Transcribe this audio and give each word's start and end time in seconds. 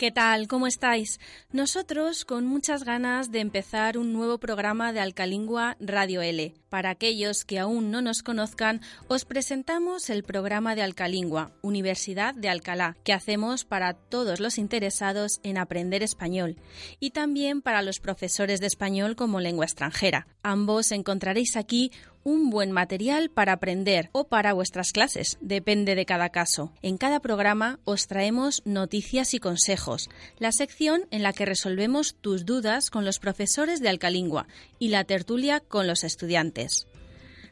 ¿Qué 0.00 0.10
tal? 0.10 0.48
¿Cómo 0.48 0.66
estáis? 0.66 1.20
Nosotros 1.52 2.24
con 2.24 2.46
muchas 2.46 2.84
ganas 2.84 3.30
de 3.30 3.40
empezar 3.40 3.98
un 3.98 4.14
nuevo 4.14 4.38
programa 4.38 4.94
de 4.94 5.00
Alcalingua 5.00 5.76
Radio 5.78 6.22
L. 6.22 6.54
Para 6.70 6.88
aquellos 6.88 7.44
que 7.44 7.58
aún 7.58 7.90
no 7.90 8.00
nos 8.00 8.22
conozcan, 8.22 8.80
os 9.08 9.26
presentamos 9.26 10.08
el 10.08 10.22
programa 10.22 10.74
de 10.74 10.80
Alcalingua, 10.80 11.52
Universidad 11.60 12.34
de 12.34 12.48
Alcalá, 12.48 12.96
que 13.04 13.12
hacemos 13.12 13.66
para 13.66 13.92
todos 13.92 14.40
los 14.40 14.56
interesados 14.56 15.38
en 15.42 15.58
aprender 15.58 16.02
español 16.02 16.56
y 16.98 17.10
también 17.10 17.60
para 17.60 17.82
los 17.82 18.00
profesores 18.00 18.58
de 18.60 18.68
español 18.68 19.16
como 19.16 19.38
lengua 19.38 19.66
extranjera. 19.66 20.28
Ambos 20.42 20.92
encontraréis 20.92 21.58
aquí 21.58 21.92
un 22.22 22.50
buen 22.50 22.72
material 22.72 23.30
para 23.30 23.52
aprender 23.52 24.10
o 24.12 24.28
para 24.28 24.52
vuestras 24.52 24.92
clases, 24.92 25.38
depende 25.40 25.94
de 25.94 26.06
cada 26.06 26.30
caso. 26.30 26.72
En 26.82 26.98
cada 26.98 27.20
programa 27.20 27.78
os 27.84 28.06
traemos 28.06 28.62
noticias 28.64 29.34
y 29.34 29.38
consejos, 29.38 30.08
la 30.38 30.52
sección 30.52 31.02
en 31.10 31.22
la 31.22 31.32
que 31.32 31.46
resolvemos 31.46 32.16
tus 32.20 32.44
dudas 32.44 32.90
con 32.90 33.04
los 33.04 33.18
profesores 33.18 33.80
de 33.80 33.88
Alcalingua 33.88 34.46
y 34.78 34.88
la 34.88 35.04
tertulia 35.04 35.60
con 35.60 35.86
los 35.86 36.04
estudiantes. 36.04 36.86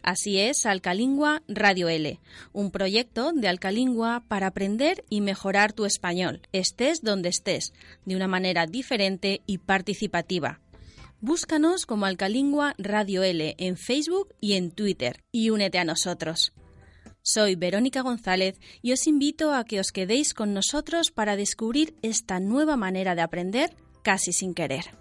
Así 0.02 0.38
es 0.38 0.64
Alcalingua 0.64 1.42
Radio 1.48 1.88
L, 1.88 2.20
un 2.52 2.70
proyecto 2.70 3.32
de 3.32 3.48
Alcalingua 3.48 4.22
para 4.28 4.46
aprender 4.46 5.04
y 5.10 5.20
mejorar 5.20 5.72
tu 5.72 5.84
español, 5.84 6.40
estés 6.52 7.02
donde 7.02 7.28
estés, 7.28 7.72
de 8.04 8.16
una 8.16 8.28
manera 8.28 8.66
diferente 8.66 9.42
y 9.46 9.58
participativa 9.58 10.60
Búscanos 11.20 11.84
como 11.84 12.06
Alcalingua 12.06 12.74
Radio 12.78 13.24
L 13.24 13.56
en 13.58 13.76
Facebook 13.76 14.34
y 14.40 14.52
en 14.52 14.70
Twitter 14.70 15.24
y 15.32 15.50
únete 15.50 15.78
a 15.78 15.84
nosotros. 15.84 16.52
Soy 17.22 17.56
Verónica 17.56 18.02
González 18.02 18.60
y 18.82 18.92
os 18.92 19.04
invito 19.08 19.52
a 19.52 19.64
que 19.64 19.80
os 19.80 19.90
quedéis 19.90 20.32
con 20.32 20.54
nosotros 20.54 21.10
para 21.10 21.34
descubrir 21.34 21.96
esta 22.02 22.38
nueva 22.38 22.76
manera 22.76 23.16
de 23.16 23.22
aprender 23.22 23.74
casi 24.04 24.32
sin 24.32 24.54
querer. 24.54 24.96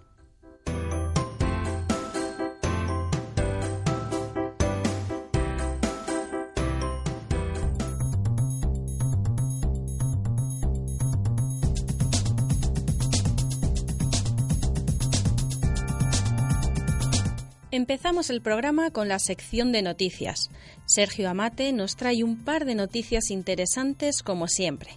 Empezamos 17.70 18.30
el 18.30 18.40
programa 18.40 18.90
con 18.90 19.08
la 19.08 19.18
sección 19.18 19.72
de 19.72 19.82
noticias. 19.82 20.50
Sergio 20.86 21.28
Amate 21.28 21.74
nos 21.74 21.96
trae 21.96 22.24
un 22.24 22.42
par 22.42 22.64
de 22.64 22.74
noticias 22.74 23.30
interesantes 23.30 24.22
como 24.22 24.48
siempre. 24.48 24.92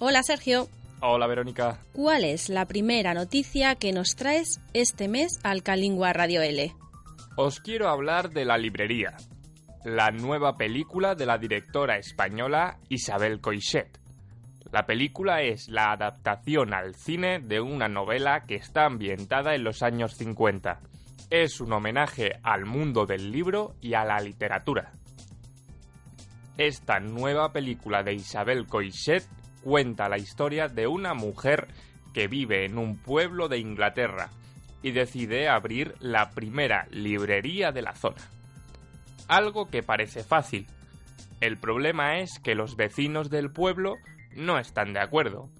Hola 0.00 0.24
Sergio. 0.24 0.68
Hola 1.00 1.28
Verónica. 1.28 1.78
¿Cuál 1.92 2.24
es 2.24 2.48
la 2.48 2.66
primera 2.66 3.14
noticia 3.14 3.76
que 3.76 3.92
nos 3.92 4.16
traes 4.16 4.60
este 4.72 5.06
mes 5.06 5.38
al 5.44 5.62
Calingua 5.62 6.12
Radio 6.12 6.42
L? 6.42 6.74
Os 7.36 7.60
quiero 7.60 7.88
hablar 7.88 8.30
de 8.30 8.44
La 8.44 8.58
Librería, 8.58 9.16
la 9.84 10.10
nueva 10.10 10.56
película 10.56 11.14
de 11.14 11.26
la 11.26 11.38
directora 11.38 11.96
española 11.96 12.78
Isabel 12.88 13.40
Coixet. 13.40 14.00
La 14.72 14.84
película 14.84 15.42
es 15.42 15.68
la 15.68 15.92
adaptación 15.92 16.74
al 16.74 16.96
cine 16.96 17.38
de 17.38 17.60
una 17.60 17.86
novela 17.86 18.42
que 18.48 18.56
está 18.56 18.84
ambientada 18.84 19.54
en 19.54 19.62
los 19.62 19.84
años 19.84 20.16
50 20.16 20.80
es 21.30 21.60
un 21.60 21.72
homenaje 21.72 22.38
al 22.42 22.64
mundo 22.64 23.06
del 23.06 23.30
libro 23.30 23.74
y 23.80 23.94
a 23.94 24.04
la 24.04 24.18
literatura. 24.20 24.92
Esta 26.56 27.00
nueva 27.00 27.52
película 27.52 28.02
de 28.02 28.14
Isabel 28.14 28.66
Coixet 28.66 29.24
cuenta 29.62 30.08
la 30.08 30.18
historia 30.18 30.68
de 30.68 30.86
una 30.86 31.14
mujer 31.14 31.68
que 32.14 32.28
vive 32.28 32.64
en 32.64 32.78
un 32.78 32.96
pueblo 32.96 33.48
de 33.48 33.58
Inglaterra 33.58 34.30
y 34.82 34.92
decide 34.92 35.48
abrir 35.48 35.94
la 36.00 36.30
primera 36.30 36.86
librería 36.90 37.72
de 37.72 37.82
la 37.82 37.94
zona. 37.94 38.22
Algo 39.28 39.68
que 39.68 39.82
parece 39.82 40.22
fácil. 40.22 40.66
El 41.40 41.58
problema 41.58 42.20
es 42.20 42.38
que 42.38 42.54
los 42.54 42.76
vecinos 42.76 43.28
del 43.28 43.50
pueblo 43.50 43.96
no 44.34 44.58
están 44.58 44.92
de 44.92 45.00
acuerdo. 45.00 45.50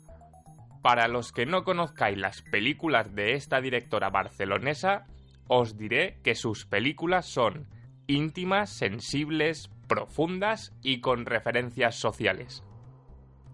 Para 0.81 1.09
los 1.09 1.32
que 1.32 1.44
no 1.44 1.65
conozcáis 1.65 2.16
las 2.16 2.41
películas 2.43 3.15
de 3.15 3.34
esta 3.34 3.60
directora 3.60 4.09
barcelonesa, 4.09 5.05
os 5.49 5.77
diré 5.77 6.19
que 6.23 6.34
sus 6.34 6.67
películas 6.67 7.27
son 7.27 7.67
íntimas, 8.07 8.71
sensibles, 8.71 9.71
profundas 9.89 10.73
y 10.83 11.01
con 11.01 11.27
referencias 11.27 11.97
sociales. 11.97 12.62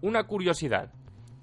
Una 0.01 0.23
curiosidad. 0.25 0.91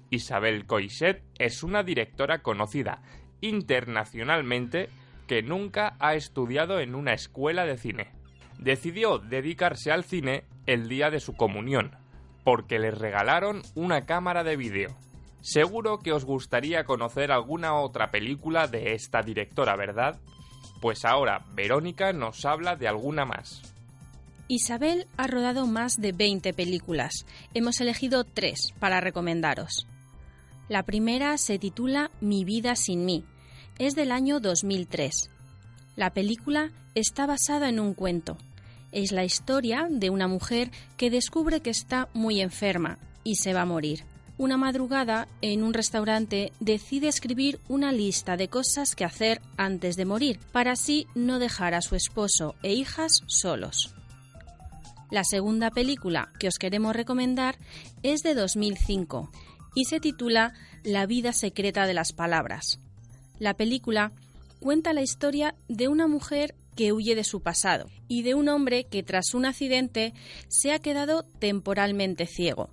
Isabel 0.09 0.65
Coixet 0.65 1.23
es 1.39 1.63
una 1.63 1.83
directora 1.83 2.41
conocida 2.41 3.01
internacionalmente 3.39 4.89
que 5.27 5.41
nunca 5.41 5.95
ha 5.99 6.15
estudiado 6.15 6.79
en 6.79 6.95
una 6.95 7.13
escuela 7.13 7.65
de 7.65 7.77
cine. 7.77 8.11
Decidió 8.59 9.17
dedicarse 9.17 9.91
al 9.91 10.03
cine 10.03 10.43
el 10.65 10.89
día 10.89 11.09
de 11.09 11.19
su 11.19 11.33
comunión, 11.33 11.95
porque 12.43 12.79
le 12.79 12.91
regalaron 12.91 13.61
una 13.75 14.05
cámara 14.05 14.43
de 14.43 14.57
vídeo. 14.57 14.89
Seguro 15.41 15.99
que 15.99 16.11
os 16.11 16.25
gustaría 16.25 16.83
conocer 16.83 17.31
alguna 17.31 17.73
otra 17.73 18.11
película 18.11 18.67
de 18.67 18.93
esta 18.93 19.21
directora, 19.21 19.75
¿verdad? 19.75 20.19
Pues 20.81 21.05
ahora 21.05 21.45
Verónica 21.53 22.11
nos 22.11 22.43
habla 22.43 22.75
de 22.75 22.87
alguna 22.87 23.23
más. 23.23 23.61
Isabel 24.47 25.05
ha 25.15 25.27
rodado 25.27 25.67
más 25.67 26.01
de 26.01 26.11
20 26.11 26.53
películas. 26.53 27.25
Hemos 27.53 27.79
elegido 27.79 28.23
tres 28.23 28.73
para 28.79 28.99
recomendaros. 28.99 29.87
La 30.67 30.83
primera 30.83 31.37
se 31.37 31.59
titula 31.59 32.09
Mi 32.19 32.43
vida 32.43 32.75
sin 32.75 33.05
mí. 33.05 33.23
Es 33.77 33.95
del 33.95 34.11
año 34.11 34.39
2003. 34.39 35.29
La 35.95 36.09
película 36.09 36.71
está 36.95 37.27
basada 37.27 37.69
en 37.69 37.79
un 37.79 37.93
cuento. 37.93 38.37
Es 38.91 39.11
la 39.11 39.23
historia 39.23 39.87
de 39.89 40.09
una 40.09 40.27
mujer 40.27 40.71
que 40.97 41.11
descubre 41.11 41.61
que 41.61 41.69
está 41.69 42.09
muy 42.13 42.41
enferma 42.41 42.97
y 43.23 43.35
se 43.35 43.53
va 43.53 43.61
a 43.61 43.65
morir 43.65 44.10
una 44.41 44.57
madrugada, 44.57 45.27
en 45.43 45.61
un 45.61 45.71
restaurante, 45.71 46.51
decide 46.59 47.07
escribir 47.07 47.59
una 47.69 47.91
lista 47.91 48.37
de 48.37 48.47
cosas 48.47 48.95
que 48.95 49.05
hacer 49.05 49.39
antes 49.55 49.97
de 49.97 50.05
morir, 50.05 50.39
para 50.51 50.71
así 50.71 51.05
no 51.13 51.37
dejar 51.37 51.75
a 51.75 51.81
su 51.83 51.95
esposo 51.95 52.55
e 52.63 52.73
hijas 52.73 53.21
solos. 53.27 53.93
La 55.11 55.23
segunda 55.23 55.69
película 55.69 56.29
que 56.39 56.47
os 56.47 56.57
queremos 56.57 56.95
recomendar 56.95 57.59
es 58.01 58.23
de 58.23 58.33
2005 58.33 59.29
y 59.75 59.85
se 59.85 59.99
titula 59.99 60.53
La 60.83 61.05
vida 61.05 61.33
secreta 61.33 61.85
de 61.85 61.93
las 61.93 62.11
palabras. 62.11 62.79
La 63.37 63.53
película 63.53 64.11
cuenta 64.59 64.93
la 64.93 65.03
historia 65.03 65.53
de 65.67 65.87
una 65.87 66.07
mujer 66.07 66.55
que 66.75 66.93
huye 66.93 67.13
de 67.13 67.23
su 67.23 67.43
pasado 67.43 67.91
y 68.07 68.23
de 68.23 68.33
un 68.33 68.49
hombre 68.49 68.85
que 68.85 69.03
tras 69.03 69.35
un 69.35 69.45
accidente 69.45 70.15
se 70.47 70.71
ha 70.71 70.79
quedado 70.79 71.25
temporalmente 71.37 72.25
ciego 72.25 72.71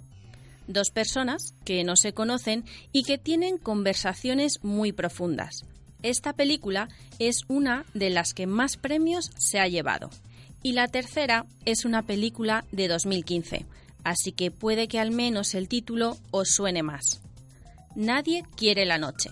dos 0.68 0.90
personas 0.90 1.54
que 1.64 1.82
no 1.82 1.96
se 1.96 2.12
conocen 2.12 2.64
y 2.92 3.02
que 3.02 3.18
tienen 3.18 3.58
conversaciones 3.58 4.62
muy 4.62 4.92
profundas. 4.92 5.64
Esta 6.02 6.32
película 6.32 6.88
es 7.18 7.40
una 7.48 7.84
de 7.94 8.10
las 8.10 8.34
que 8.34 8.46
más 8.46 8.76
premios 8.76 9.32
se 9.36 9.58
ha 9.58 9.66
llevado. 9.66 10.10
Y 10.62 10.72
la 10.72 10.86
tercera 10.86 11.46
es 11.64 11.84
una 11.84 12.02
película 12.02 12.64
de 12.70 12.86
2015, 12.88 13.66
así 14.04 14.32
que 14.32 14.50
puede 14.50 14.86
que 14.86 15.00
al 15.00 15.10
menos 15.10 15.54
el 15.54 15.68
título 15.68 16.16
os 16.30 16.50
suene 16.50 16.82
más. 16.82 17.20
Nadie 17.96 18.44
quiere 18.56 18.84
la 18.86 18.98
noche. 18.98 19.30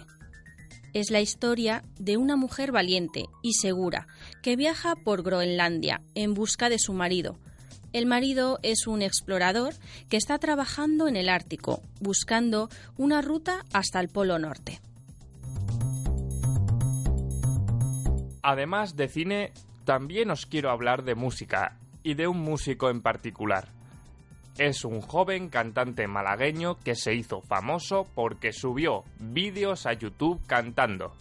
Es 0.92 1.10
la 1.10 1.20
historia 1.20 1.84
de 1.98 2.16
una 2.16 2.36
mujer 2.36 2.72
valiente 2.72 3.26
y 3.42 3.52
segura 3.52 4.08
que 4.42 4.56
viaja 4.56 4.96
por 4.96 5.22
Groenlandia 5.22 6.00
en 6.14 6.34
busca 6.34 6.68
de 6.68 6.78
su 6.78 6.94
marido, 6.94 7.38
el 7.96 8.04
marido 8.04 8.58
es 8.62 8.86
un 8.86 9.00
explorador 9.00 9.72
que 10.10 10.18
está 10.18 10.38
trabajando 10.38 11.08
en 11.08 11.16
el 11.16 11.30
Ártico, 11.30 11.82
buscando 11.98 12.68
una 12.98 13.22
ruta 13.22 13.64
hasta 13.72 14.00
el 14.00 14.08
Polo 14.10 14.38
Norte. 14.38 14.80
Además 18.42 18.96
de 18.96 19.08
cine, 19.08 19.52
también 19.86 20.30
os 20.30 20.44
quiero 20.44 20.70
hablar 20.70 21.04
de 21.04 21.14
música, 21.14 21.78
y 22.02 22.12
de 22.12 22.28
un 22.28 22.38
músico 22.38 22.90
en 22.90 23.00
particular. 23.00 23.68
Es 24.58 24.84
un 24.84 25.00
joven 25.00 25.48
cantante 25.48 26.06
malagueño 26.06 26.76
que 26.76 26.94
se 26.94 27.14
hizo 27.14 27.40
famoso 27.40 28.06
porque 28.14 28.52
subió 28.52 29.04
vídeos 29.18 29.86
a 29.86 29.94
YouTube 29.94 30.40
cantando. 30.46 31.14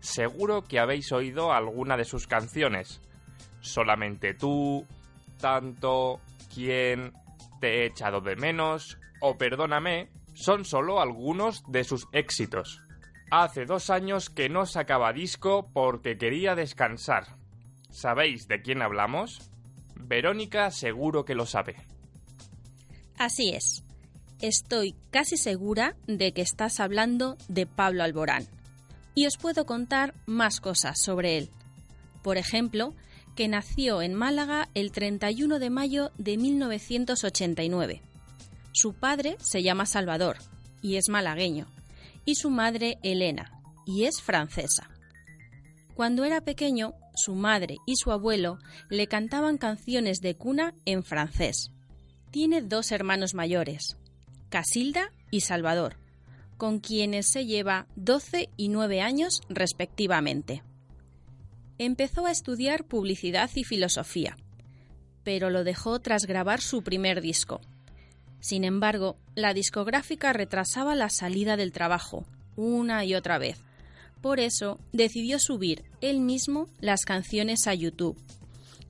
Seguro 0.00 0.62
que 0.62 0.78
habéis 0.78 1.10
oído 1.10 1.52
alguna 1.52 1.96
de 1.96 2.04
sus 2.04 2.26
canciones. 2.26 3.00
Solamente 3.62 4.34
tú, 4.34 4.86
tanto, 5.40 6.20
quién, 6.52 7.12
te 7.60 7.82
he 7.82 7.86
echado 7.86 8.20
de 8.20 8.36
menos 8.36 8.98
o 9.20 9.36
perdóname 9.36 10.10
son 10.34 10.64
solo 10.64 11.00
algunos 11.00 11.62
de 11.68 11.84
sus 11.84 12.08
éxitos. 12.12 12.80
Hace 13.30 13.64
dos 13.64 13.90
años 13.90 14.30
que 14.30 14.48
no 14.48 14.66
sacaba 14.66 15.12
disco 15.12 15.70
porque 15.72 16.18
quería 16.18 16.54
descansar. 16.54 17.36
¿Sabéis 17.90 18.48
de 18.48 18.62
quién 18.62 18.82
hablamos? 18.82 19.50
Verónica 19.94 20.70
seguro 20.70 21.24
que 21.24 21.34
lo 21.34 21.46
sabe. 21.46 21.76
Así 23.18 23.50
es. 23.50 23.84
Estoy 24.40 24.96
casi 25.10 25.36
segura 25.36 25.94
de 26.06 26.32
que 26.32 26.40
estás 26.40 26.80
hablando 26.80 27.36
de 27.48 27.66
Pablo 27.66 28.02
Alborán. 28.02 28.48
Y 29.14 29.26
os 29.26 29.36
puedo 29.36 29.66
contar 29.66 30.14
más 30.26 30.60
cosas 30.60 30.98
sobre 31.00 31.36
él. 31.36 31.50
Por 32.22 32.38
ejemplo, 32.38 32.94
que 33.40 33.48
nació 33.48 34.02
en 34.02 34.12
Málaga 34.12 34.68
el 34.74 34.92
31 34.92 35.60
de 35.60 35.70
mayo 35.70 36.10
de 36.18 36.36
1989. 36.36 38.02
Su 38.72 38.92
padre 38.92 39.38
se 39.40 39.62
llama 39.62 39.86
Salvador 39.86 40.36
y 40.82 40.96
es 40.96 41.08
malagueño, 41.08 41.66
y 42.26 42.34
su 42.34 42.50
madre 42.50 42.98
Elena, 43.02 43.50
y 43.86 44.04
es 44.04 44.20
francesa. 44.20 44.90
Cuando 45.94 46.24
era 46.24 46.42
pequeño, 46.42 46.92
su 47.14 47.34
madre 47.34 47.78
y 47.86 47.96
su 47.96 48.12
abuelo 48.12 48.58
le 48.90 49.06
cantaban 49.06 49.56
canciones 49.56 50.20
de 50.20 50.34
cuna 50.34 50.74
en 50.84 51.02
francés. 51.02 51.70
Tiene 52.30 52.60
dos 52.60 52.92
hermanos 52.92 53.32
mayores, 53.32 53.96
Casilda 54.50 55.12
y 55.30 55.40
Salvador, 55.40 55.96
con 56.58 56.78
quienes 56.78 57.30
se 57.30 57.46
lleva 57.46 57.86
12 57.96 58.50
y 58.58 58.68
9 58.68 59.00
años 59.00 59.40
respectivamente. 59.48 60.62
Empezó 61.82 62.26
a 62.26 62.30
estudiar 62.30 62.84
publicidad 62.84 63.48
y 63.54 63.64
filosofía, 63.64 64.36
pero 65.24 65.48
lo 65.48 65.64
dejó 65.64 65.98
tras 65.98 66.26
grabar 66.26 66.60
su 66.60 66.82
primer 66.82 67.22
disco. 67.22 67.62
Sin 68.38 68.64
embargo, 68.64 69.16
la 69.34 69.54
discográfica 69.54 70.34
retrasaba 70.34 70.94
la 70.94 71.08
salida 71.08 71.56
del 71.56 71.72
trabajo, 71.72 72.26
una 72.54 73.06
y 73.06 73.14
otra 73.14 73.38
vez. 73.38 73.62
Por 74.20 74.40
eso 74.40 74.78
decidió 74.92 75.38
subir 75.38 75.84
él 76.02 76.20
mismo 76.20 76.68
las 76.82 77.06
canciones 77.06 77.66
a 77.66 77.72
YouTube 77.72 78.18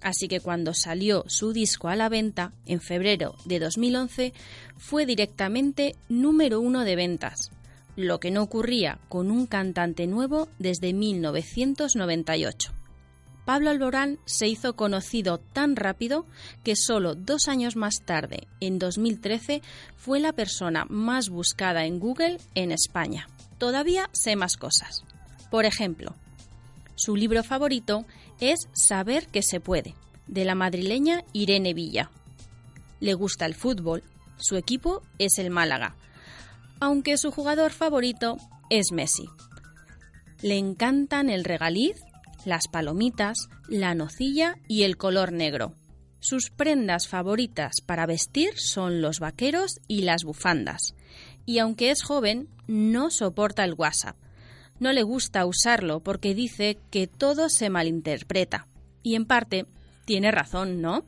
así 0.00 0.26
que 0.26 0.40
cuando 0.40 0.72
salió 0.75 1.25
su 1.28 1.52
disco 1.52 1.88
a 1.88 1.94
la 1.94 2.08
venta, 2.08 2.52
en 2.64 2.81
febrero 2.81 3.37
de 3.44 3.58
2011, 3.58 4.32
fue 4.78 5.04
directamente 5.04 5.94
número 6.08 6.58
uno 6.58 6.84
de 6.84 6.96
ventas, 6.96 7.50
lo 7.96 8.19
que 8.19 8.31
no 8.31 8.42
ocurría 8.42 8.98
con 9.10 9.31
un 9.31 9.46
cantante 9.46 10.06
nuevo 10.06 10.48
desde 10.58 10.94
1998. 10.94 12.80
Pablo 13.50 13.70
Alborán 13.70 14.20
se 14.26 14.47
hizo 14.47 14.76
conocido 14.76 15.38
tan 15.38 15.75
rápido 15.75 16.25
que 16.62 16.76
solo 16.76 17.17
dos 17.17 17.49
años 17.49 17.75
más 17.75 17.97
tarde, 18.06 18.47
en 18.61 18.79
2013, 18.79 19.61
fue 19.97 20.20
la 20.20 20.32
persona 20.32 20.87
más 20.88 21.31
buscada 21.31 21.85
en 21.85 21.99
Google 21.99 22.38
en 22.55 22.70
España. 22.70 23.26
Todavía 23.58 24.08
sé 24.12 24.37
más 24.37 24.56
cosas. 24.56 25.02
Por 25.50 25.64
ejemplo, 25.64 26.14
su 26.94 27.17
libro 27.17 27.43
favorito 27.43 28.05
es 28.38 28.69
Saber 28.73 29.26
que 29.26 29.43
se 29.43 29.58
puede, 29.58 29.97
de 30.29 30.44
la 30.44 30.55
madrileña 30.55 31.25
Irene 31.32 31.75
Villa. 31.75 32.12
Le 33.00 33.14
gusta 33.14 33.47
el 33.47 33.56
fútbol, 33.56 34.05
su 34.38 34.58
equipo 34.58 35.02
es 35.19 35.38
el 35.38 35.50
Málaga, 35.50 35.97
aunque 36.79 37.19
su 37.19 37.32
jugador 37.32 37.73
favorito 37.73 38.37
es 38.69 38.93
Messi. 38.93 39.29
Le 40.41 40.56
encantan 40.56 41.29
el 41.29 41.43
regaliz, 41.43 41.97
las 42.44 42.69
palomitas, 42.69 43.48
la 43.69 43.94
nocilla 43.94 44.56
y 44.69 44.82
el 44.82 44.96
color 44.96 45.32
negro. 45.32 45.75
Sus 46.20 46.50
prendas 46.50 47.08
favoritas 47.08 47.81
para 47.84 48.06
vestir 48.06 48.58
son 48.58 49.00
los 49.00 49.20
vaqueros 49.20 49.81
y 49.88 50.02
las 50.02 50.25
bufandas. 50.25 50.94
Y 51.46 51.58
aunque 51.58 51.90
es 51.90 52.02
joven, 52.02 52.48
no 52.66 53.10
soporta 53.10 53.64
el 53.64 53.75
WhatsApp 53.75 54.16
no 54.81 54.92
le 54.92 55.02
gusta 55.02 55.46
usarlo 55.46 56.00
porque 56.00 56.34
dice 56.34 56.78
que 56.90 57.06
todo 57.06 57.48
se 57.48 57.70
malinterpreta. 57.70 58.66
Y 59.02 59.14
en 59.14 59.26
parte 59.26 59.66
tiene 60.06 60.32
razón, 60.32 60.81
¿no? 60.81 61.04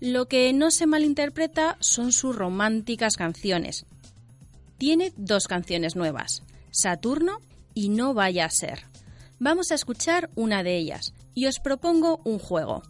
Lo 0.00 0.26
que 0.26 0.52
no 0.52 0.70
se 0.70 0.86
malinterpreta 0.86 1.76
son 1.80 2.12
sus 2.12 2.36
románticas 2.36 3.16
canciones. 3.16 3.86
Tiene 4.76 5.12
dos 5.16 5.48
canciones 5.48 5.96
nuevas, 5.96 6.42
Saturno 6.70 7.38
y 7.74 7.88
No 7.88 8.12
vaya 8.12 8.44
a 8.44 8.50
ser. 8.50 8.84
Vamos 9.40 9.70
a 9.70 9.76
escuchar 9.76 10.30
una 10.34 10.64
de 10.64 10.76
ellas 10.76 11.14
y 11.32 11.46
os 11.46 11.60
propongo 11.60 12.20
un 12.24 12.40
juego. 12.40 12.82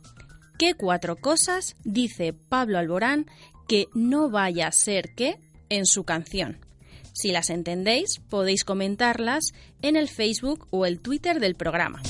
¿Qué 0.59 0.75
cuatro 0.75 1.17
cosas 1.17 1.77
dice 1.85 2.33
Pablo 2.33 2.79
Alborán 2.79 3.27
que 3.69 3.87
no 3.95 4.31
vaya 4.31 4.67
a 4.67 4.73
ser 4.73 5.15
que 5.15 5.39
en 5.69 5.85
su 5.85 6.05
canción? 6.05 6.59
Si 7.13 7.33
las 7.33 7.51
entendéis, 7.51 8.21
podéis 8.31 8.65
comentarlas 8.65 9.53
en 9.83 9.97
el 9.97 10.09
Facebook 10.09 10.67
o 10.71 10.87
el 10.87 11.01
Twitter 11.01 11.39
del 11.39 11.55
programa. 11.55 12.01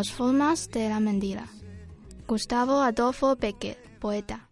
Las 0.00 0.12
formas 0.12 0.70
de 0.70 0.88
la 0.88 0.98
mentira. 0.98 1.44
Gustavo 2.26 2.80
Adolfo 2.80 3.36
Becker, 3.36 3.76
poeta. 3.98 4.48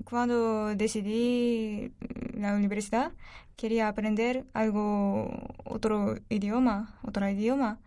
cuando 0.06 0.76
decidí 0.76 1.92
la 2.34 2.56
universidad, 2.56 3.12
quería 3.56 3.88
aprender 3.88 4.46
algo, 4.54 5.56
otro 5.64 6.16
idioma, 6.30 6.98
otro 7.04 7.30
idioma. 7.30 7.80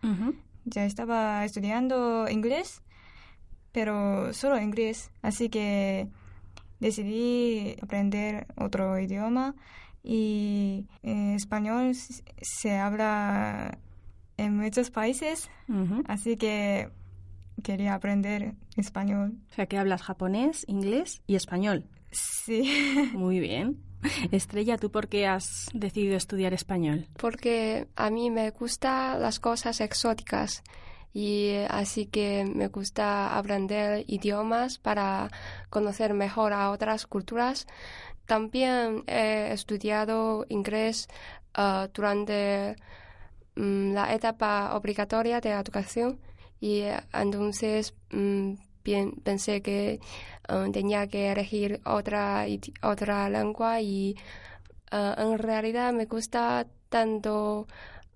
Ya 0.65 0.85
estaba 0.85 1.45
estudiando 1.45 2.27
inglés, 2.29 2.81
pero 3.71 4.33
solo 4.33 4.59
inglés. 4.59 5.11
Así 5.21 5.49
que 5.49 6.09
decidí 6.79 7.75
aprender 7.81 8.47
otro 8.55 8.99
idioma 8.99 9.55
y 10.03 10.85
eh, 11.03 11.33
español 11.35 11.93
se 12.41 12.77
habla 12.77 13.77
en 14.37 14.55
muchos 14.55 14.89
países, 14.89 15.49
así 16.07 16.37
que 16.37 16.89
quería 17.61 17.93
aprender 17.93 18.55
español. 18.75 19.37
O 19.51 19.53
sea, 19.53 19.65
que 19.65 19.77
hablas 19.77 20.01
japonés, 20.01 20.65
inglés 20.67 21.21
y 21.27 21.35
español. 21.35 21.85
Sí, 22.11 22.63
Muy 23.13 23.39
bien. 23.39 23.83
Estrella, 24.31 24.77
¿tú 24.77 24.91
por 24.91 25.09
qué 25.09 25.27
has 25.27 25.69
decidido 25.73 26.15
estudiar 26.15 26.53
español? 26.53 27.07
Porque 27.17 27.87
a 27.95 28.09
mí 28.09 28.31
me 28.31 28.49
gustan 28.51 29.21
las 29.21 29.39
cosas 29.39 29.81
exóticas 29.81 30.63
y 31.11 31.47
eh, 31.47 31.67
así 31.69 32.05
que 32.05 32.45
me 32.45 32.67
gusta 32.67 33.37
aprender 33.37 34.05
idiomas 34.07 34.77
para 34.77 35.29
conocer 35.69 36.13
mejor 36.13 36.53
a 36.53 36.71
otras 36.71 37.07
culturas. 37.07 37.67
También 38.25 39.03
he 39.07 39.51
estudiado 39.51 40.45
inglés 40.49 41.07
ah, 41.53 41.89
durante 41.93 42.75
mm, 43.55 43.93
la 43.93 44.13
etapa 44.13 44.75
obligatoria 44.75 45.41
de 45.41 45.49
educación 45.49 46.19
y 46.59 46.79
eh, 46.79 46.99
entonces 47.13 47.93
mm, 48.11 48.53
bien- 48.83 49.11
pensé 49.23 49.61
que 49.61 49.99
eh, 50.47 50.69
tenía 50.73 51.07
que 51.07 51.31
elegir 51.31 51.79
otra, 51.85 52.45
otra 52.81 53.29
lengua 53.29 53.81
y 53.81 54.15
eh, 54.91 55.13
en 55.17 55.37
realidad 55.37 55.93
me 55.93 56.05
gusta 56.05 56.65
tanto 56.89 57.67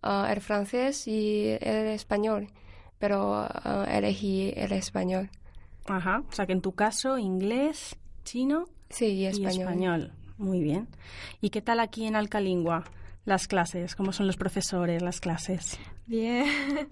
el 0.03 0.41
francés 0.41 1.07
y 1.07 1.49
el 1.61 1.87
español, 1.87 2.49
pero 2.99 3.47
elegí 3.87 4.51
el 4.55 4.73
español. 4.73 5.29
Ajá. 5.85 6.23
O 6.29 6.33
sea, 6.33 6.45
que 6.45 6.51
en 6.51 6.59
tu 6.61 6.73
caso, 6.73 7.17
inglés, 7.17 7.95
chino 8.25 8.65
Sí, 8.89 9.05
y 9.05 9.21
y 9.21 9.25
español. 9.27 9.61
español. 9.61 10.11
Muy 10.37 10.59
bien. 10.61 10.87
¿Y 11.39 11.51
qué 11.51 11.61
tal 11.61 11.79
aquí 11.79 12.05
en 12.05 12.15
Alcalingua 12.17 12.83
las 13.23 13.47
clases? 13.47 13.95
¿Cómo 13.95 14.11
son 14.11 14.27
los 14.27 14.35
profesores, 14.35 15.01
las 15.01 15.21
clases? 15.21 15.79
bien. 16.05 16.45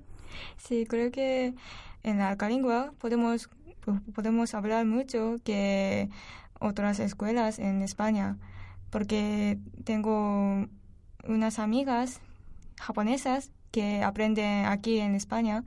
Sí, 0.58 0.86
creo 0.88 1.12
que 1.12 1.54
en 2.04 2.18
la 2.18 2.30
Alcalingua 2.30 2.94
podemos, 3.00 3.50
po- 3.86 4.00
podemos 4.14 4.54
hablar 4.54 4.86
mucho 4.86 5.38
que 5.44 6.10
otras 6.60 7.00
escuelas 7.00 7.60
en 7.60 7.82
España, 7.82 8.38
porque 8.90 9.58
tengo 9.84 10.68
unas 11.28 11.60
amigas 11.60 12.20
japonesas 12.80 13.52
que 13.72 14.04
aprenden 14.04 14.66
aquí 14.66 15.00
en 15.00 15.16
España. 15.16 15.64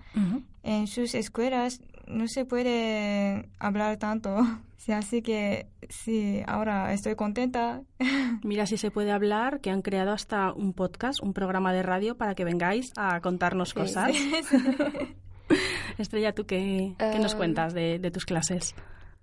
En 0.63 0.87
sus 0.87 1.15
escuelas 1.15 1.81
no 2.07 2.29
se 2.29 2.45
puede 2.45 3.49
hablar 3.59 3.97
tanto. 3.99 4.37
Sí, 4.85 4.93
así 4.93 5.23
que 5.23 5.67
sí, 5.89 6.43
ahora 6.47 6.93
estoy 6.93 7.15
contenta. 7.17 7.81
Mira 8.45 8.67
si 8.67 8.77
se 8.77 8.91
puede 8.91 9.13
hablar, 9.13 9.63
que 9.63 9.71
han 9.71 9.81
creado 9.81 10.13
hasta 10.13 10.53
un 10.53 10.75
podcast, 10.75 11.23
un 11.23 11.33
programa 11.33 11.73
de 11.73 11.83
radio 11.83 12.19
para 12.19 12.35
que 12.35 12.45
vengáis 12.45 12.93
a 12.95 13.19
contarnos 13.23 13.71
Sí, 13.71 13.75
cosas. 13.75 14.13
Estrella, 15.99 16.35
¿tú 16.35 16.45
qué, 16.45 16.97
qué 16.99 17.19
nos 17.19 17.33
Em, 17.33 17.39
cuentas 17.39 17.73
de, 17.73 17.99
de 17.99 18.11
tus 18.11 18.27
clases? 18.27 18.75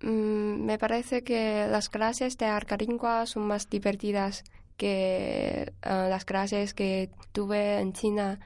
Mm, 0.01 0.65
me 0.65 0.79
parece 0.79 1.23
que 1.23 1.67
las 1.69 1.89
clases 1.89 2.39
de 2.39 2.45
Arcaringua 2.45 3.27
son 3.27 3.43
más 3.45 3.69
divertidas 3.69 4.43
que 4.77 5.73
ah, 5.83 6.07
las 6.09 6.25
clases 6.25 6.73
que 6.73 7.11
tuve 7.33 7.79
en 7.79 7.93
China 7.93 8.39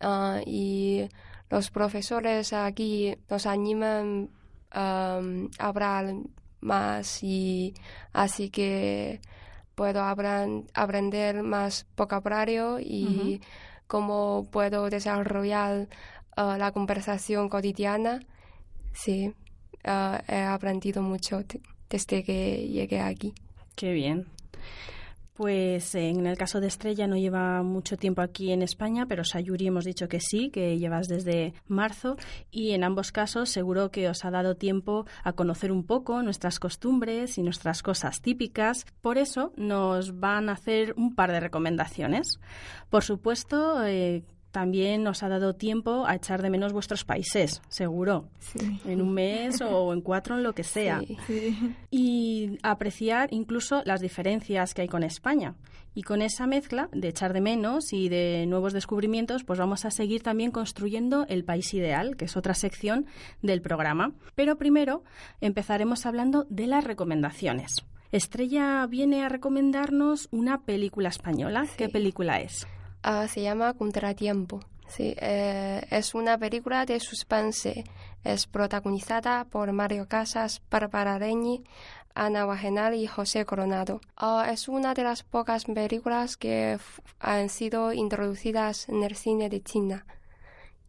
Ah, 0.00 0.40
y 0.46 1.08
los 1.50 1.70
profesores 1.70 2.54
aquí 2.54 3.16
nos 3.28 3.46
animan 3.46 4.30
a 4.70 5.20
hablar 5.58 6.14
más 6.64 7.22
y 7.22 7.74
así 8.12 8.50
que 8.50 9.20
puedo 9.74 10.00
abran- 10.02 10.66
aprender 10.74 11.42
más 11.42 11.86
vocabulario 11.96 12.78
y 12.80 13.40
cómo 13.86 14.48
puedo 14.50 14.88
desarrollar 14.90 15.88
ah, 16.36 16.56
la 16.58 16.72
conversación 16.72 17.48
cotidiana. 17.48 18.20
Sí, 18.92 19.32
ah, 19.84 20.22
he 20.28 20.40
aprendido 20.42 21.02
mucho 21.02 21.42
desde 21.90 22.22
que 22.24 22.68
llegué 22.68 23.00
aquí. 23.00 23.34
Qué 23.76 23.92
bien. 23.92 24.26
Pues 25.34 25.96
eh, 25.96 26.10
en 26.10 26.28
el 26.28 26.38
caso 26.38 26.60
de 26.60 26.68
Estrella 26.68 27.08
no 27.08 27.16
lleva 27.16 27.60
mucho 27.64 27.96
tiempo 27.96 28.22
aquí 28.22 28.52
en 28.52 28.62
España, 28.62 29.06
pero 29.06 29.24
Sayuri 29.24 29.66
hemos 29.66 29.84
dicho 29.84 30.06
que 30.06 30.20
sí, 30.20 30.48
que 30.50 30.78
llevas 30.78 31.08
desde 31.08 31.54
marzo 31.66 32.16
y 32.52 32.70
en 32.70 32.84
ambos 32.84 33.10
casos 33.10 33.50
seguro 33.50 33.90
que 33.90 34.08
os 34.08 34.24
ha 34.24 34.30
dado 34.30 34.54
tiempo 34.54 35.06
a 35.24 35.32
conocer 35.32 35.72
un 35.72 35.84
poco 35.84 36.22
nuestras 36.22 36.60
costumbres 36.60 37.36
y 37.36 37.42
nuestras 37.42 37.82
cosas 37.82 38.20
típicas. 38.22 38.86
Por 39.00 39.18
eso 39.18 39.52
nos 39.56 40.20
van 40.20 40.48
a 40.48 40.52
hacer 40.52 40.94
un 40.96 41.16
par 41.16 41.32
de 41.32 41.40
recomendaciones. 41.40 42.38
Por 42.88 43.02
supuesto, 43.02 43.84
eh, 43.84 44.22
también 44.54 45.02
nos 45.02 45.24
ha 45.24 45.28
dado 45.28 45.56
tiempo 45.56 46.06
a 46.06 46.14
echar 46.14 46.40
de 46.40 46.48
menos 46.48 46.72
vuestros 46.72 47.04
países, 47.04 47.60
seguro, 47.68 48.28
Sí, 48.38 48.80
en 48.86 49.02
un 49.02 49.12
mes 49.12 49.60
o 49.60 49.92
en 49.92 50.00
cuatro, 50.00 50.36
en 50.36 50.44
lo 50.44 50.52
que 50.54 50.62
sea 50.62 51.00
Sí. 51.00 51.16
sí. 51.26 51.74
y 51.90 52.58
apreciar 52.62 53.28
incluso 53.32 53.82
las 53.84 54.00
diferencias 54.00 54.72
que 54.72 54.82
hay 54.82 54.88
con 54.88 55.02
España. 55.02 55.56
Y 55.96 56.02
con 56.02 56.22
esa 56.22 56.46
mezcla 56.46 56.88
de 56.92 57.08
echar 57.08 57.32
de 57.32 57.40
menos 57.40 57.92
y 57.92 58.08
de 58.08 58.46
nuevos 58.46 58.72
descubrimientos, 58.72 59.42
pues 59.44 59.58
vamos 59.58 59.84
a 59.84 59.90
seguir 59.90 60.22
también 60.22 60.50
construyendo 60.52 61.26
el 61.28 61.44
país 61.44 61.72
ideal, 61.74 62.16
que 62.16 62.24
es 62.26 62.36
otra 62.36 62.54
sección 62.54 63.06
del 63.42 63.60
programa. 63.60 64.12
Pero 64.36 64.56
primero 64.56 65.02
empezaremos 65.40 66.06
hablando 66.06 66.46
de 66.48 66.66
las 66.68 66.84
recomendaciones. 66.84 67.72
Estrella 68.12 68.86
viene 68.88 69.24
a 69.24 69.28
recomendarnos 69.28 70.28
una 70.30 70.62
película 70.62 71.08
española. 71.08 71.66
¿Qué 71.76 71.88
película 71.88 72.40
es? 72.40 72.66
Ah, 73.06 73.28
se 73.28 73.42
llama 73.42 73.74
Contratiempo. 73.74 74.60
Sí, 74.88 75.14
eh, 75.18 75.86
es 75.90 76.14
una 76.14 76.38
película 76.38 76.86
de 76.86 76.98
suspense. 77.00 77.84
Es 78.24 78.46
protagonizada 78.46 79.44
por 79.44 79.70
Mario 79.72 80.08
Casas, 80.08 80.62
Bárbara 80.70 81.18
Reñi, 81.18 81.64
Ana 82.14 82.46
Wagenal 82.46 82.94
y 82.94 83.06
José 83.06 83.44
Coronado. 83.44 84.00
Ah, 84.16 84.48
es 84.50 84.68
una 84.68 84.94
de 84.94 85.02
las 85.02 85.22
pocas 85.22 85.66
películas 85.66 86.38
que 86.38 86.78
han 87.20 87.50
sido 87.50 87.92
introducidas 87.92 88.88
en 88.88 89.02
el 89.02 89.16
cine 89.16 89.50
de 89.50 89.62
China. 89.62 90.06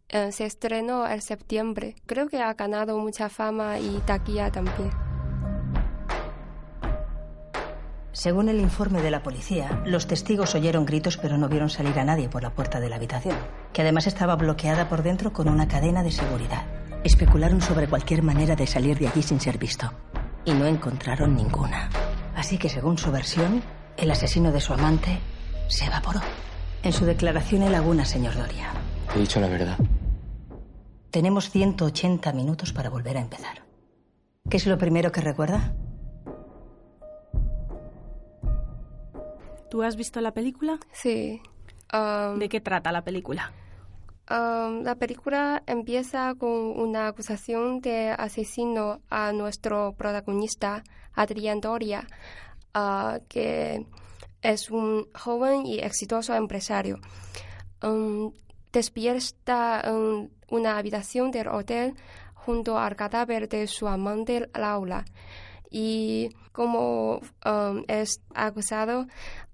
Eh, 0.08 0.32
se 0.32 0.46
estrenó 0.46 1.06
en 1.06 1.20
septiembre. 1.20 1.96
Creo 2.06 2.28
que 2.28 2.40
ha 2.40 2.54
ganado 2.54 2.96
mucha 2.96 3.28
fama 3.28 3.78
y 3.78 4.00
taquilla 4.06 4.50
también. 4.50 5.05
Según 8.16 8.48
el 8.48 8.60
informe 8.60 9.02
de 9.02 9.10
la 9.10 9.22
policía, 9.22 9.82
los 9.84 10.06
testigos 10.06 10.54
oyeron 10.54 10.86
gritos 10.86 11.18
pero 11.18 11.36
no 11.36 11.50
vieron 11.50 11.68
salir 11.68 11.98
a 11.98 12.04
nadie 12.04 12.30
por 12.30 12.42
la 12.42 12.48
puerta 12.48 12.80
de 12.80 12.88
la 12.88 12.96
habitación, 12.96 13.36
que 13.74 13.82
además 13.82 14.06
estaba 14.06 14.36
bloqueada 14.36 14.88
por 14.88 15.02
dentro 15.02 15.34
con 15.34 15.50
una 15.50 15.68
cadena 15.68 16.02
de 16.02 16.10
seguridad. 16.10 16.64
Especularon 17.04 17.60
sobre 17.60 17.88
cualquier 17.88 18.22
manera 18.22 18.56
de 18.56 18.66
salir 18.66 18.98
de 18.98 19.08
allí 19.08 19.22
sin 19.22 19.38
ser 19.38 19.58
visto 19.58 19.92
y 20.46 20.54
no 20.54 20.64
encontraron 20.64 21.36
ninguna. 21.36 21.90
Así 22.34 22.56
que 22.56 22.70
según 22.70 22.96
su 22.96 23.12
versión, 23.12 23.62
el 23.98 24.10
asesino 24.10 24.50
de 24.50 24.62
su 24.62 24.72
amante 24.72 25.18
se 25.68 25.84
evaporó. 25.84 26.20
En 26.82 26.94
su 26.94 27.04
declaración 27.04 27.64
en 27.64 27.72
Laguna, 27.72 28.06
señor 28.06 28.34
Doria, 28.34 28.72
He 29.14 29.18
dicho 29.18 29.40
la 29.40 29.48
verdad. 29.48 29.76
tenemos 31.10 31.50
180 31.50 32.32
minutos 32.32 32.72
para 32.72 32.88
volver 32.88 33.18
a 33.18 33.20
empezar. 33.20 33.66
¿Qué 34.48 34.56
es 34.56 34.66
lo 34.66 34.78
primero 34.78 35.12
que 35.12 35.20
recuerda? 35.20 35.74
¿Tú 39.70 39.82
has 39.82 39.96
visto 39.96 40.20
la 40.20 40.32
película? 40.32 40.78
Sí. 40.92 41.40
Ah, 41.92 42.34
¿De 42.36 42.48
qué 42.48 42.60
trata 42.60 42.92
la 42.92 43.02
película? 43.02 43.52
Um, 44.28 44.82
la 44.82 44.96
película 44.96 45.62
empieza 45.66 46.34
con 46.34 46.50
una 46.50 47.06
acusación 47.08 47.80
de 47.80 48.10
asesino 48.10 49.00
a 49.08 49.32
nuestro 49.32 49.94
protagonista, 49.96 50.82
Adrián 51.14 51.60
Doria, 51.60 52.06
uh, 52.74 53.20
que 53.28 53.86
es 54.42 54.70
un 54.70 55.06
joven 55.14 55.64
y 55.64 55.78
exitoso 55.78 56.34
empresario. 56.34 56.98
Um, 57.82 58.32
despierta 58.72 59.80
en 59.84 60.30
una 60.50 60.76
habitación 60.76 61.30
del 61.30 61.48
hotel 61.48 61.94
junto 62.34 62.78
al 62.78 62.96
cadáver 62.96 63.48
de 63.48 63.66
su 63.66 63.86
amante 63.86 64.48
Laura 64.54 65.04
y 65.70 66.30
como 66.52 67.20
um, 67.44 67.84
es 67.88 68.20
acusado 68.34 69.06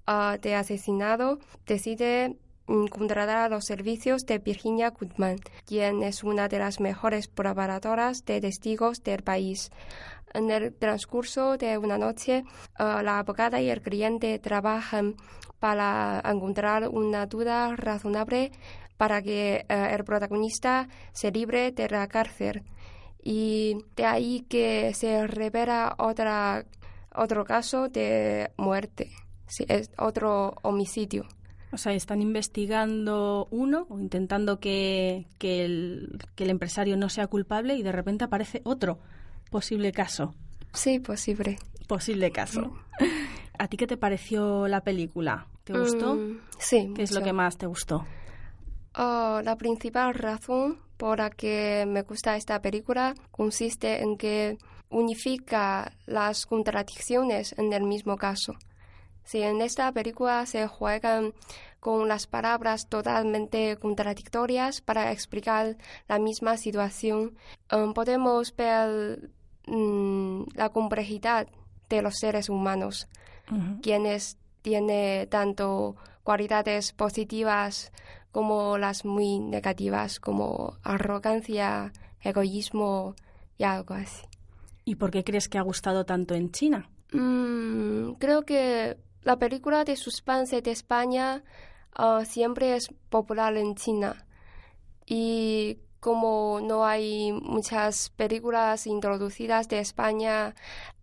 de 0.05 0.55
asesinado, 0.55 1.39
decide 1.65 2.37
contratar 2.65 3.51
los 3.51 3.65
servicios 3.65 4.25
de 4.25 4.39
Virginia 4.39 4.91
Goodman, 4.91 5.37
quien 5.65 6.01
es 6.03 6.23
una 6.23 6.47
de 6.47 6.59
las 6.59 6.79
mejores 6.79 7.27
preparadoras 7.27 8.25
de 8.25 8.39
testigos 8.39 9.03
del 9.03 9.23
país. 9.23 9.69
En 10.33 10.49
el 10.49 10.73
transcurso 10.73 11.57
de 11.57 11.77
una 11.77 11.97
noche, 11.97 12.43
uh, 12.79 13.01
la 13.03 13.19
abogada 13.19 13.61
y 13.61 13.69
el 13.69 13.81
cliente 13.81 14.39
trabajan 14.39 15.15
para 15.59 16.21
encontrar 16.25 16.89
una 16.89 17.27
duda 17.27 17.75
razonable 17.75 18.51
para 18.97 19.21
que 19.21 19.65
uh, 19.69 19.93
el 19.93 20.03
protagonista 20.03 20.87
se 21.11 21.31
libre 21.31 21.71
de 21.71 21.87
la 21.89 22.07
cárcel. 22.07 22.63
Y 23.21 23.77
de 23.95 24.05
ahí 24.05 24.41
que 24.49 24.93
se 24.95 25.27
revela 25.27 25.95
otra, 25.99 26.65
otro 27.13 27.45
caso 27.45 27.87
de 27.89 28.51
muerte, 28.57 29.11
sí, 29.53 29.65
es 29.67 29.91
otro 29.97 30.55
homicidio. 30.63 31.25
O 31.71 31.77
sea, 31.77 31.93
están 31.93 32.21
investigando 32.21 33.47
uno 33.51 33.87
o 33.89 33.99
intentando 33.99 34.59
que, 34.59 35.27
que, 35.37 35.65
el, 35.65 36.19
que 36.35 36.43
el 36.43 36.49
empresario 36.49 36.97
no 36.97 37.09
sea 37.09 37.27
culpable 37.27 37.75
y 37.75 37.83
de 37.83 37.91
repente 37.91 38.25
aparece 38.25 38.61
otro 38.63 38.99
posible 39.49 39.91
caso. 39.91 40.33
Sí, 40.73 40.99
posible. 40.99 41.57
Posible 41.87 42.31
caso. 42.31 42.73
¿A 43.59 43.67
ti 43.67 43.77
qué 43.77 43.87
te 43.87 43.97
pareció 43.97 44.67
la 44.67 44.81
película? 44.81 45.47
¿Te 45.63 45.77
gustó? 45.77 46.15
Mm, 46.15 46.39
sí. 46.57 46.91
¿Qué 46.95 47.03
es 47.03 47.11
lo 47.11 47.21
que 47.21 47.33
más 47.33 47.57
te 47.57 47.67
gustó? 47.67 48.05
Oh, 48.95 49.41
la 49.43 49.55
principal 49.55 50.13
razón 50.13 50.79
por 50.97 51.19
la 51.19 51.29
que 51.29 51.85
me 51.87 52.01
gusta 52.01 52.35
esta 52.35 52.61
película 52.61 53.15
consiste 53.31 54.01
en 54.01 54.17
que 54.17 54.57
unifica 54.89 55.91
las 56.05 56.45
contradicciones 56.45 57.55
en 57.57 57.73
el 57.73 57.83
mismo 57.83 58.17
caso. 58.17 58.55
Si 59.23 59.41
en 59.41 59.61
esta 59.61 59.91
película 59.91 60.45
se 60.45 60.67
juegan 60.67 61.33
con 61.79 62.07
las 62.07 62.27
palabras 62.27 62.87
totalmente 62.87 63.77
contradictorias 63.77 64.81
para 64.81 65.11
explicar 65.11 65.77
la 66.07 66.19
misma 66.19 66.57
situación, 66.57 67.35
um, 67.71 67.93
podemos 67.93 68.55
ver 68.55 69.29
mm, 69.67 70.43
la 70.55 70.69
complejidad 70.69 71.47
de 71.89 72.01
los 72.01 72.15
seres 72.15 72.49
humanos, 72.49 73.07
quienes 73.81 74.37
tienen 74.61 75.27
tanto 75.29 75.95
cualidades 76.23 76.93
positivas 76.93 77.91
como 78.31 78.77
las 78.77 79.05
muy 79.05 79.39
negativas, 79.39 80.19
como 80.19 80.77
arrogancia, 80.81 81.91
egoísmo 82.21 83.15
y 83.57 83.63
algo 83.63 83.93
así. 83.93 84.25
¿Y 84.85 84.95
por 84.95 85.11
qué 85.11 85.23
crees 85.23 85.49
que 85.49 85.57
ha 85.57 85.61
gustado 85.61 86.05
tanto 86.05 86.33
en 86.33 86.51
China? 86.51 86.89
Mm, 87.11 88.13
creo 88.13 88.43
que 88.43 88.97
la 89.23 89.37
película 89.37 89.83
de 89.83 89.95
suspense 89.95 90.61
de 90.61 90.71
España 90.71 91.43
ah, 91.95 92.23
siempre 92.25 92.75
es 92.75 92.89
popular 93.09 93.55
en 93.57 93.75
China. 93.75 94.25
Y 95.05 95.77
como 95.99 96.59
no 96.61 96.85
hay 96.85 97.31
muchas 97.31 98.09
películas 98.09 98.87
introducidas 98.87 99.67
de 99.69 99.79
España, 99.79 100.53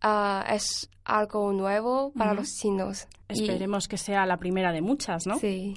ah, 0.02 0.44
es 0.52 0.88
algo 1.04 1.52
nuevo 1.52 2.12
para 2.16 2.34
los 2.34 2.48
chinos. 2.56 3.06
Y- 3.28 3.42
Esperemos 3.42 3.88
que 3.88 3.96
sea 3.96 4.26
la 4.26 4.36
primera 4.36 4.72
de 4.72 4.82
muchas, 4.82 5.26
¿no? 5.26 5.38
Sí. 5.38 5.74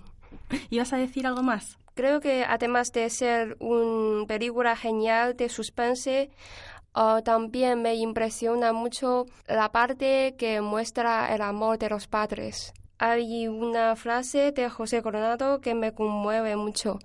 ¿Ibas 0.69 0.93
a 0.93 0.97
decir 0.97 1.25
algo 1.27 1.41
más? 1.43 1.77
Creo 1.95 2.19
que 2.21 2.43
además 2.43 2.91
de 2.91 3.07
ser 3.11 3.55
una 3.59 4.25
película 4.25 4.75
genial 4.75 5.37
de 5.37 5.47
suspense, 5.47 6.31
ah, 6.93 7.21
también 7.23 7.81
me 7.81 7.95
impresiona 7.95 8.73
mucho 8.73 9.25
la 9.47 9.71
parte 9.71 10.35
que 10.37 10.61
muestra 10.61 11.33
el 11.33 11.41
amor 11.41 11.77
de 11.77 11.89
los 11.89 12.07
padres. 12.07 12.73
Hay 12.97 13.47
una 13.47 13.95
frase 13.95 14.51
de 14.51 14.69
José 14.69 15.01
Coronado 15.01 15.59
que 15.59 15.75
me 15.75 15.93
conmueve 15.93 16.55
mucho. 16.55 16.99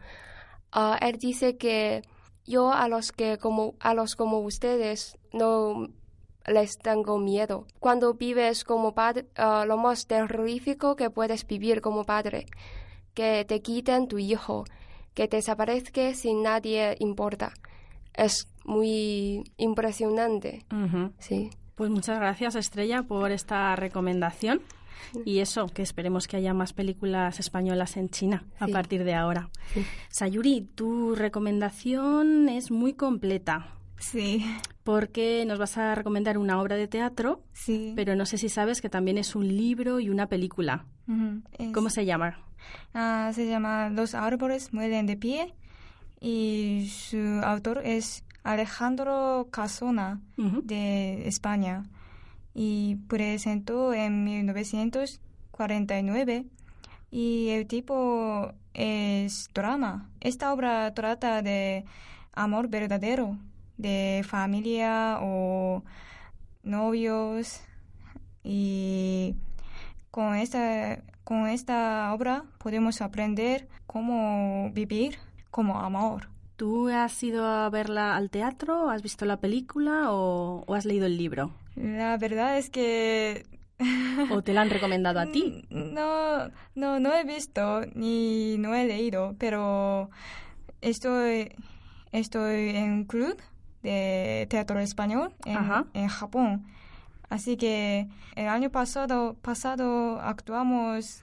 Ah, 0.72 0.98
él 1.01 1.18
dice 1.18 1.57
que 1.57 2.03
yo 2.44 2.72
a 2.72 2.88
los 2.88 3.12
que 3.12 3.38
como 3.38 3.74
a 3.81 3.94
los 3.94 4.16
como 4.16 4.40
ustedes 4.40 5.18
no 5.33 5.88
les 6.46 6.79
tengo 6.79 7.18
miedo. 7.18 7.66
Cuando 7.79 8.14
vives 8.14 8.64
como 8.64 8.94
padre, 8.94 9.27
ah, 9.37 9.64
lo 9.66 9.77
más 9.77 10.07
terrorífico 10.07 10.96
que 10.96 11.11
puedes 11.11 11.46
vivir 11.46 11.81
como 11.81 12.05
padre, 12.05 12.46
que 13.14 13.44
te 13.44 13.61
quiten 13.61 14.09
tu 14.09 14.18
hijo, 14.18 14.64
que 15.14 15.29
desaparezca 15.29 16.14
sin 16.14 16.42
nadie 16.42 16.96
importa. 17.01 17.53
Es 18.14 18.46
muy 18.68 19.50
impresionante, 19.57 20.64
sí. 21.18 21.50
Pues 21.74 21.90
muchas 21.90 22.18
gracias, 22.18 22.54
Estrella, 22.57 23.02
por 23.02 23.31
esta 23.33 23.74
recomendación. 23.76 24.61
Y 25.24 25.38
eso, 25.38 25.68
que 25.68 25.81
esperemos 25.83 26.26
que 26.26 26.37
haya 26.37 26.52
más 26.52 26.72
películas 26.72 27.40
españolas 27.40 27.96
en 27.96 28.11
China 28.11 28.44
a 28.59 28.66
Sí. 28.66 28.72
partir 28.72 29.04
de 29.04 29.14
ahora. 29.14 29.48
Sí. 29.72 29.85
Sayuri, 30.11 30.62
tu 30.74 31.14
recomendación 31.14 32.48
es 32.48 32.70
muy 32.70 32.92
completa 32.94 33.68
Sí, 34.00 34.44
porque 34.85 35.44
nos 35.46 35.59
vas 35.59 35.76
a 35.78 35.94
recomendar 35.94 36.37
una 36.38 36.61
obra 36.61 36.76
de 36.76 36.87
teatro, 36.88 37.42
sí. 37.52 37.92
pero 37.96 38.14
no 38.16 38.26
sé 38.26 38.38
si 38.38 38.48
sabes 38.48 38.81
que 38.81 38.88
también 38.90 39.18
es 39.18 39.35
un 39.35 39.48
libro 39.48 39.98
y 39.98 40.09
una 40.11 40.26
película. 40.28 40.85
Es- 41.59 41.72
¿Cómo 41.72 41.90
se 41.90 42.04
llama? 42.04 42.38
Ah, 42.94 43.31
se 43.35 43.46
llama 43.48 43.88
Los 43.88 44.14
árboles 44.14 44.72
mueren 44.72 45.07
de 45.07 45.16
pie 45.16 45.54
y 46.20 46.88
su 46.92 47.16
autor 47.44 47.81
es 47.85 48.24
Alejandro 48.42 49.48
Casona 49.51 50.20
de 50.37 51.29
España 51.29 51.85
y 52.55 52.96
presentó 53.09 53.94
en 53.94 54.24
1949 54.24 56.46
y 57.11 57.48
el 57.51 57.66
tipo 57.66 58.53
es 58.74 59.48
drama. 59.55 60.11
Esta 60.20 60.53
obra 60.53 60.92
trata 60.94 61.42
de 61.42 61.85
amor 62.33 62.68
verdadero, 62.68 63.38
de 63.77 64.24
familia 64.27 65.18
o 65.20 65.85
novios 66.62 67.61
y 68.42 69.37
con 70.11 70.35
esta, 70.35 71.03
con 71.24 71.48
esta 71.48 72.12
obra 72.14 72.44
podemos 72.59 73.01
aprender 73.01 73.68
cómo 73.87 74.70
vivir 74.72 75.18
como 75.51 75.81
amor. 75.81 76.29
¿Tú 76.59 76.88
has 76.88 77.23
ido 77.23 77.47
a 77.47 77.71
verla 77.71 78.16
al 78.16 78.31
teatro? 78.31 78.90
¿Has 78.90 79.01
visto 79.01 79.25
la 79.25 79.37
película 79.37 80.11
o, 80.11 80.64
o 80.66 80.75
has 80.75 80.85
leído 80.87 81.07
el 81.07 81.16
libro? 81.16 81.53
La 81.77 82.16
verdad 82.18 82.59
es 82.59 82.68
que 82.68 83.47
¿O 84.29 84.42
te 84.42 84.53
la 84.53 84.62
han 84.62 84.71
recomendado 84.71 85.21
a 85.21 85.27
ti? 85.27 85.64
No, 85.71 86.49
no, 86.75 86.99
no 86.99 87.14
he 87.14 87.23
visto 87.23 87.83
ni 87.94 88.57
no 88.59 88.75
he 88.75 88.88
leído, 88.88 89.37
pero 89.38 90.11
estoy, 90.81 91.55
estoy 92.11 92.71
en 92.71 92.90
un 92.92 93.05
club 93.05 93.37
de 93.85 94.49
teatro 94.51 94.81
español 94.81 95.33
en 95.44 96.09
Japón. 96.09 96.66
Así 97.31 97.57
que 97.57 98.09
el 98.35 98.49
año 98.49 98.71
pasado, 98.71 99.37
pasado 99.42 100.21
actuamos 100.21 101.23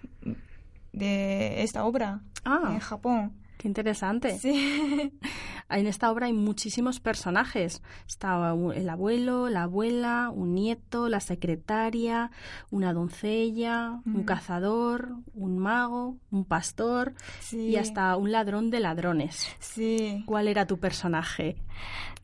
de 0.94 1.62
esta 1.62 1.84
obra 1.84 2.22
Ah, 2.46 2.70
en 2.72 2.80
Japón. 2.80 3.34
Qué 3.66 3.70
interesante. 3.70 4.38
Sí. 4.38 5.12
En 5.68 5.88
esta 5.88 6.12
obra 6.12 6.28
hay 6.28 6.34
muchísimos 6.34 7.00
personajes. 7.00 7.82
Está 8.08 8.54
el 8.76 8.88
abuelo, 8.88 9.50
la 9.50 9.64
abuela, 9.64 10.30
un 10.32 10.54
nieto, 10.54 11.10
la 11.10 11.20
secretaria, 11.20 12.30
una 12.70 12.94
doncella, 12.94 14.00
un 14.06 14.18
Ujú. 14.18 14.26
cazador, 14.26 15.16
un 15.34 15.58
mago, 15.58 16.18
un 16.30 16.46
pastor 16.46 17.16
sí. 17.40 17.70
y 17.70 17.78
hasta 17.78 18.16
un 18.16 18.32
ladrón 18.32 18.70
de 18.70 18.80
ladrones. 18.80 19.48
Sí. 19.58 20.24
¿Cuál 20.28 20.50
era 20.50 20.68
tu 20.68 20.78
personaje? 20.78 21.56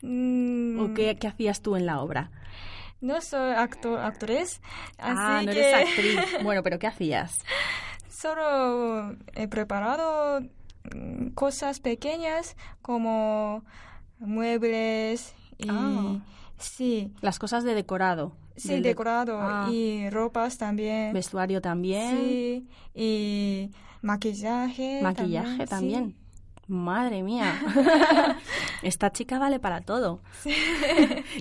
Mm, 0.02 0.78
¿O 0.78 0.94
qué, 0.94 1.16
qué 1.16 1.26
hacías 1.26 1.62
tú 1.62 1.74
en 1.74 1.84
la 1.86 2.00
obra? 2.00 2.30
No 3.00 3.20
soy 3.20 3.54
actor, 3.54 3.98
actriz, 3.98 4.60
así 4.98 5.18
ah, 5.18 5.42
no 5.44 5.50
que 5.50 5.58
eres 5.58 5.88
actriz. 5.88 6.20
Bueno, 6.44 6.62
pero 6.62 6.78
¿qué 6.78 6.86
hacías? 6.86 7.40
solo 8.22 9.16
he 9.34 9.48
preparado 9.48 10.40
mm, 10.40 10.48
cosas 11.34 11.80
pequeñas 11.80 12.56
como 12.82 13.64
muebles 14.18 15.34
y 15.58 15.66
Ah. 15.68 16.18
sí, 16.58 17.12
Las 17.20 17.38
cosas 17.38 17.64
de 17.64 17.74
decorado. 17.74 18.32
sí 18.56 18.68
de- 18.68 18.80
decorado 18.80 19.38
Ah. 19.40 19.68
y 19.70 20.08
ropas 20.10 20.58
también. 20.58 21.12
Vestuario 21.12 21.60
también. 21.60 22.16
Sí, 22.18 22.68
y 22.94 23.70
maquillaje. 24.02 25.00
Maquillaje 25.02 25.66
también. 25.66 26.10
sí. 26.10 26.16
Madre 26.68 27.22
mía. 27.22 27.60
Esta 28.82 29.10
chica 29.10 29.38
vale 29.38 29.58
para 29.58 29.80
todo. 29.80 30.20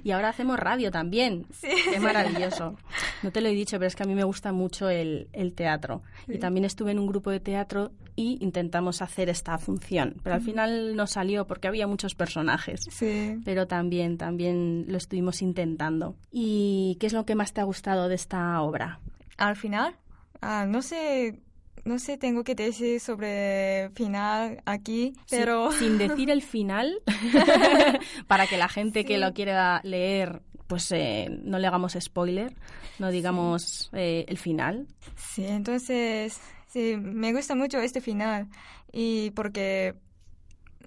Y 0.04 0.12
ahora 0.12 0.30
hacemos 0.30 0.60
radio 0.60 0.90
también. 0.92 1.46
Sí. 1.52 1.68
Qué 1.92 2.00
maravilloso. 2.00 2.76
No 3.24 3.32
te 3.32 3.42
lo 3.42 3.50
he 3.50 3.54
dicho, 3.54 3.78
pero 3.78 3.88
es 3.88 3.96
que 3.96 4.04
a 4.04 4.06
mí 4.06 4.16
me 4.16 4.24
gusta 4.24 4.52
mucho 4.52 4.90
el, 4.90 5.28
el 5.34 5.54
teatro. 5.54 6.02
Y 6.28 6.40
también 6.40 6.66
estuve 6.66 6.92
en 6.92 7.00
un 7.00 7.08
grupo 7.08 7.30
de 7.30 7.40
teatro 7.40 7.92
y 8.16 8.38
intentamos 8.42 9.02
hacer 9.02 9.30
esta 9.30 9.58
función. 9.58 10.16
Pero 10.24 10.36
al 10.36 10.42
final 10.42 10.96
no 10.96 11.08
salió 11.08 11.46
porque 11.46 11.68
había 11.68 11.88
muchos 11.88 12.16
personajes. 12.16 12.82
Sí. 12.90 13.40
Pero 13.46 13.68
también, 13.68 14.18
también 14.18 14.86
lo 14.88 14.98
estuvimos 14.98 15.42
intentando. 15.42 16.16
¿Y 16.32 16.98
qué 17.00 17.08
es 17.08 17.14
lo 17.14 17.26
que 17.26 17.36
más 17.36 17.54
te 17.54 17.62
ha 17.62 17.66
gustado 17.66 18.08
de 18.08 18.16
esta 18.16 18.62
obra? 18.62 19.00
Al 19.38 19.56
final, 19.56 19.96
ah, 20.42 20.66
no 20.68 20.82
sé, 20.82 21.42
no 21.84 22.00
sé, 22.00 22.18
tengo 22.18 22.44
que 22.44 22.56
decir 22.56 23.00
sobre 23.00 23.90
final 23.96 24.62
aquí, 24.66 25.14
pero 25.30 25.72
Sin, 25.72 25.80
sin 25.80 25.98
decir 25.98 26.30
el 26.30 26.42
final, 26.42 27.02
para 28.28 28.48
que 28.48 28.58
la 28.58 28.70
gente 28.70 29.06
que 29.06 29.18
lo 29.18 29.34
quiera 29.34 29.82
leer, 29.84 30.42
pues 30.68 30.92
eh, 30.92 31.28
no 31.44 31.60
le 31.60 31.68
hagamos 31.68 31.98
spoiler, 32.00 32.56
no 33.00 33.10
digamos 33.10 33.90
eh, 33.94 34.26
el 34.28 34.38
final. 34.38 34.88
sí, 35.16 35.46
entonces 35.46 36.40
sí, 36.68 36.96
me 36.98 37.34
gusta 37.34 37.56
mucho 37.56 37.80
este 37.80 38.02
final 38.02 38.48
y 38.92 39.32
porque 39.32 39.96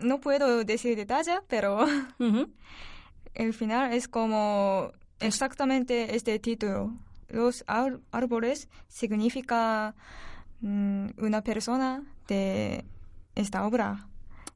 no 0.01 0.21
puedo 0.21 0.65
decir 0.65 0.97
detalle, 0.97 1.41
pero 1.49 1.87
el 3.35 3.55
final 3.55 3.93
es 3.93 4.09
como 4.09 4.93
exactamente 5.21 6.15
este 6.17 6.39
título. 6.39 6.93
Los 7.29 7.65
árboles 7.67 8.69
significa 8.89 9.95
una 10.65 11.43
persona 11.43 12.03
de 12.29 12.85
esta 13.35 13.67
obra. 13.67 14.07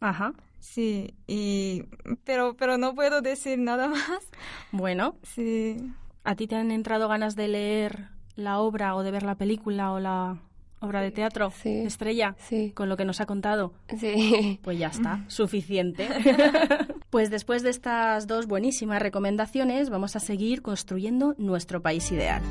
Ajá. 0.00 0.32
Sí, 0.60 1.14
y 1.26 1.84
pero 2.24 2.56
pero 2.56 2.78
no 2.78 2.94
puedo 2.94 3.20
decir 3.22 3.58
nada 3.58 3.88
más. 3.88 4.28
Bueno, 4.72 5.16
Sí. 5.22 5.76
¿a 6.24 6.34
ti 6.34 6.46
te 6.46 6.56
han 6.56 6.70
entrado 6.70 7.08
ganas 7.08 7.36
de 7.36 7.48
leer 7.48 8.08
la 8.36 8.58
obra 8.60 8.94
o 8.96 9.02
de 9.02 9.10
ver 9.10 9.22
la 9.22 9.34
película 9.36 9.92
o 9.92 10.00
la 10.00 10.38
obra 10.80 11.00
de 11.00 11.10
teatro? 11.10 11.50
Sí. 11.50 11.70
Estrella, 11.80 12.34
Sí. 12.38 12.72
con 12.72 12.88
lo 12.88 12.96
que 12.96 13.04
nos 13.04 13.20
ha 13.20 13.26
contado. 13.26 13.72
Sí. 13.98 14.60
Pues 14.62 14.78
ya 14.78 14.88
está, 14.88 15.24
suficiente. 15.28 16.08
pues 17.10 17.30
después 17.30 17.62
de 17.62 17.70
estas 17.70 18.26
dos 18.26 18.46
buenísimas 18.46 19.00
recomendaciones, 19.02 19.90
vamos 19.90 20.16
a 20.16 20.20
seguir 20.20 20.62
construyendo 20.62 21.34
nuestro 21.38 21.82
país 21.82 22.10
ideal. 22.12 22.42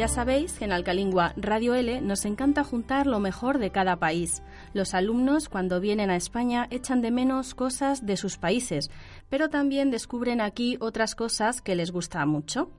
Ya 0.00 0.08
sabéis 0.08 0.58
que 0.58 0.64
en 0.64 0.72
Alcalingua 0.72 1.34
Radio 1.36 1.74
L 1.74 2.00
nos 2.00 2.24
encanta 2.24 2.64
juntar 2.64 3.06
lo 3.06 3.20
mejor 3.20 3.58
de 3.58 3.70
cada 3.70 3.96
país. 3.96 4.42
Los 4.72 4.94
alumnos 4.94 5.50
cuando 5.50 5.78
vienen 5.78 6.08
a 6.08 6.16
España 6.16 6.66
echan 6.70 7.02
de 7.02 7.10
menos 7.10 7.54
cosas 7.54 8.06
de 8.06 8.16
sus 8.16 8.38
países, 8.38 8.90
pero 9.28 9.50
también 9.50 9.90
descubren 9.90 10.40
aquí 10.40 10.78
otras 10.80 11.14
cosas 11.14 11.60
que 11.60 11.74
les 11.74 11.90
gusta 11.90 12.24
mucho. 12.24 12.70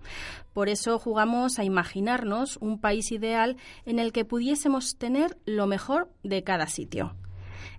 Por 0.51 0.67
eso 0.67 0.97
jugamos 0.97 1.59
a 1.59 1.63
imaginarnos 1.63 2.57
un 2.57 2.81
país 2.81 3.11
ideal 3.11 3.55
en 3.85 3.99
el 3.99 4.13
que 4.13 4.25
pudiésemos 4.25 4.97
tener 4.97 5.37
lo 5.45 5.67
mejor 5.67 6.09
de 6.23 6.43
cada 6.43 6.65
sitio. 6.65 7.13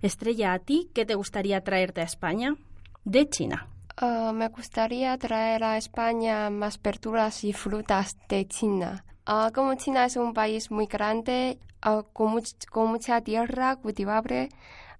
Estrella, 0.01 0.53
¿a 0.53 0.59
ti 0.59 0.89
qué 0.93 1.05
te 1.05 1.15
gustaría 1.15 1.61
traerte 1.65 1.99
a 1.99 2.05
España? 2.05 2.55
De 3.03 3.27
China. 3.27 3.67
Ah, 3.97 4.31
me 4.33 4.47
gustaría 4.47 5.17
traer 5.17 5.65
a 5.65 5.77
España 5.77 6.49
más 6.49 6.81
verduras 6.81 7.43
y 7.43 7.51
frutas 7.51 8.15
de 8.29 8.47
China. 8.47 9.03
Ah, 9.25 9.51
como 9.53 9.73
China 9.75 10.05
es 10.05 10.17
un 10.17 10.33
país 10.33 10.69
muy 10.71 10.85
grande, 10.87 11.57
ah, 11.81 12.03
con, 12.13 12.33
much- 12.35 12.65
con 12.69 12.89
mucha 12.89 13.21
tierra 13.21 13.75
cultivable, 13.77 14.49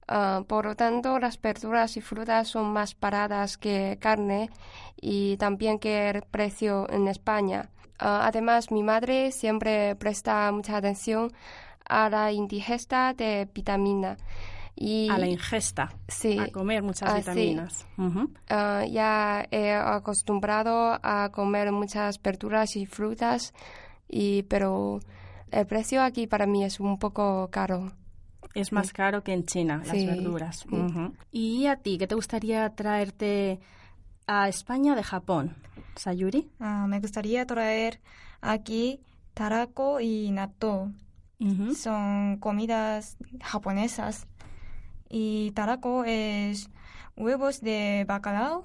ah, 0.07 0.43
por 0.47 0.65
lo 0.65 0.75
tanto 0.75 1.19
las 1.19 1.39
verduras 1.41 1.97
y 1.97 2.01
frutas 2.01 2.47
son 2.47 2.71
más 2.71 2.97
baratas 2.99 3.57
que 3.57 3.97
carne 3.99 4.49
y 5.01 5.35
también 5.37 5.77
que 5.79 6.09
el 6.09 6.21
precio 6.21 6.89
en 6.89 7.07
España. 7.07 7.69
Además, 7.99 8.69
mi 8.71 8.83
madre 8.83 9.31
siempre 9.31 9.95
presta 9.95 10.51
mucha 10.51 10.75
atención 10.77 11.31
a 11.87 12.09
la 12.09 12.31
indigesta 12.33 13.13
de 13.13 13.47
vitamina. 13.53 14.17
Y, 14.75 15.09
A 15.09 15.19
la 15.19 15.27
ingesta, 15.27 15.93
sí, 16.07 16.37
a 16.39 16.51
comer 16.51 16.81
muchas 16.83 17.09
Ah, 17.09 17.17
sí. 17.21 17.29
vitaminas. 17.29 17.85
Ya 18.49 19.45
he 19.51 19.73
acostumbrado 19.73 20.99
a 21.01 21.29
comer 21.31 21.71
muchas 21.71 22.21
verduras 22.21 22.75
y 22.75 22.85
frutas, 22.85 23.53
y, 24.15 24.43
pero 24.43 24.99
el 25.51 25.65
precio 25.65 26.03
aquí 26.03 26.27
para 26.27 26.45
mí 26.45 26.63
es 26.63 26.79
un 26.79 26.99
poco 26.99 27.49
caro. 27.51 27.91
Es 28.53 28.71
más 28.71 28.93
caro 28.93 29.23
que 29.23 29.33
en 29.33 29.45
China, 29.45 29.77
las 29.77 29.97
Sí, 29.97 30.05
verduras. 30.05 30.65
¿Y 31.31 31.65
a 31.65 31.77
ti 31.77 31.97
qué 31.97 32.05
te 32.05 32.13
gustaría 32.13 32.69
traerte 32.75 33.59
a 34.27 34.47
España 34.47 34.95
de 34.95 35.01
Japón? 35.01 35.55
Sayuri. 35.95 36.51
Ah, 36.59 36.85
me 36.87 36.99
gustaría 36.99 37.45
traer 37.47 37.99
aquí 38.41 38.99
tarako 39.33 39.99
y 39.99 40.29
natto. 40.29 40.91
Son 41.75 42.37
comidas 42.37 43.17
japonesas. 43.41 44.27
Y 45.09 45.51
tarako 45.51 46.03
es 46.05 46.69
huevos 47.17 47.61
de 47.61 48.05
bacalao. 48.07 48.63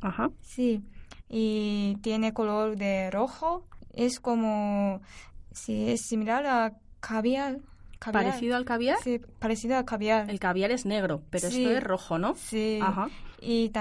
Ajá. 0.00 0.30
Sí. 0.40 0.82
Y 1.28 1.96
tiene 2.02 2.32
color 2.32 2.76
de 2.76 3.10
rojo. 3.10 3.66
Es 3.96 4.20
como, 4.20 5.00
sí, 5.52 5.90
es 5.90 6.02
similar 6.02 6.46
a 6.46 6.74
caviar. 7.00 7.58
caviar. 7.98 8.24
¿Parecido 8.24 8.56
al 8.56 8.64
caviar? 8.64 8.98
Sí, 9.02 9.20
parecido 9.40 9.76
a 9.78 9.84
caviar. 9.84 10.30
El 10.30 10.38
caviar 10.38 10.70
es 10.70 10.86
negro, 10.86 11.22
pero 11.30 11.50
Sí. 11.50 11.64
esto 11.64 11.76
es 11.76 11.82
rojo, 11.82 12.18
¿no? 12.18 12.34
Sí. 12.36 12.78
Ajá. 12.80 13.08
Y 13.40 13.72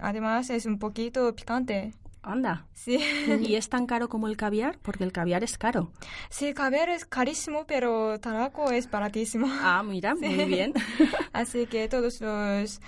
además 0.00 0.50
es 0.50 0.66
un 0.66 0.78
poquito 0.78 1.32
picante. 1.36 1.92
Anda. 2.22 2.66
Sí. 2.74 2.98
¿Y 3.40 3.54
es 3.56 3.68
tan 3.68 3.86
caro 3.86 4.08
como 4.08 4.26
el 4.26 4.36
caviar? 4.36 4.78
Porque 4.82 5.04
el 5.04 5.12
caviar 5.12 5.44
es 5.44 5.56
caro. 5.56 5.92
Sí, 6.30 6.52
caviar 6.52 6.88
es 6.88 7.04
carísimo, 7.04 7.64
pero 7.66 8.18
tarako 8.20 8.70
es 8.70 8.90
baratísimo. 8.90 9.46
Ah, 9.50 9.82
mira, 9.84 10.14
muy 10.20 10.44
bien. 10.46 10.72
Así 11.32 11.66
que 11.66 11.88
todos 11.88 12.20
los, 12.20 12.80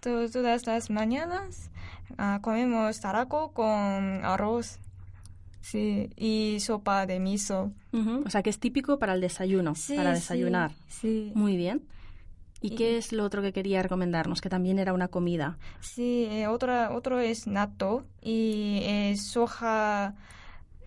to- 0.00 0.28
todas 0.30 0.66
las 0.66 0.90
mañanas 0.90 1.70
ah, 2.18 2.40
comemos 2.42 3.00
tarako 3.00 3.52
con 3.52 4.24
arroz. 4.24 4.78
Sí, 5.68 6.10
y 6.16 6.60
sopa 6.60 7.06
de 7.06 7.18
miso. 7.18 7.72
O 8.24 8.30
sea, 8.30 8.42
que 8.44 8.50
es 8.50 8.60
típico 8.60 8.98
para 9.00 9.14
el 9.14 9.20
desayuno, 9.20 9.74
Sí, 9.74 9.96
para 9.96 10.14
sí, 10.14 10.20
desayunar. 10.20 10.72
Sí. 10.86 11.32
Muy 11.34 11.56
bien. 11.56 11.82
¿Y 12.60 12.68
Y- 12.72 12.76
qué 12.76 12.98
es 12.98 13.12
lo 13.12 13.24
otro 13.24 13.42
que 13.42 13.52
quería 13.52 13.82
recomendarnos? 13.82 14.40
Que 14.40 14.48
también 14.48 14.78
era 14.78 14.92
una 14.92 15.08
comida. 15.08 15.58
Sí, 15.80 16.26
eh, 16.30 16.46
otra, 16.46 16.92
otro 16.94 17.18
es 17.18 17.46
natto 17.48 18.06
y 18.22 18.80
es 18.84 19.26
soja 19.26 20.14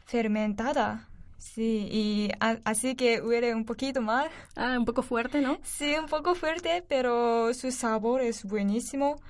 fermentada. 0.06 1.08
Sí, 1.38 1.88
y 1.92 2.30
a- 2.40 2.60
así 2.66 2.96
que 2.96 3.22
huele 3.22 3.54
un 3.56 3.66
poquito 3.66 4.02
mal. 4.02 4.30
Ah, 4.56 4.76
un 4.78 4.86
poco 4.86 5.02
fuerte, 5.02 5.42
¿no? 5.42 5.58
Sí, 5.64 5.94
un 6.00 6.06
poco 6.08 6.36
fuerte, 6.36 6.84
pero 6.88 7.54
su 7.54 7.72
sabor 7.72 8.22
es 8.22 8.44
buenísimo. 8.46 9.22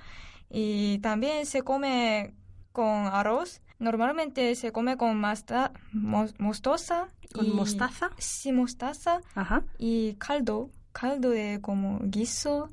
Y 0.50 0.98
también 0.98 1.44
se 1.46 1.62
come 1.62 2.34
con 2.72 3.06
arroz. 3.06 3.60
Normalmente 3.80 4.54
se 4.54 4.70
come 4.72 4.96
con 4.96 5.18
mostaza. 5.18 7.08
¿Con 7.32 7.46
y- 7.46 7.50
mostaza? 7.50 8.10
Sí, 8.18 8.52
mostaza. 8.52 9.20
Ajá. 9.34 9.64
Y 9.78 10.14
caldo. 10.14 10.70
Caldo 10.92 11.30
de 11.30 11.58
como 11.60 11.98
guiso. 12.02 12.70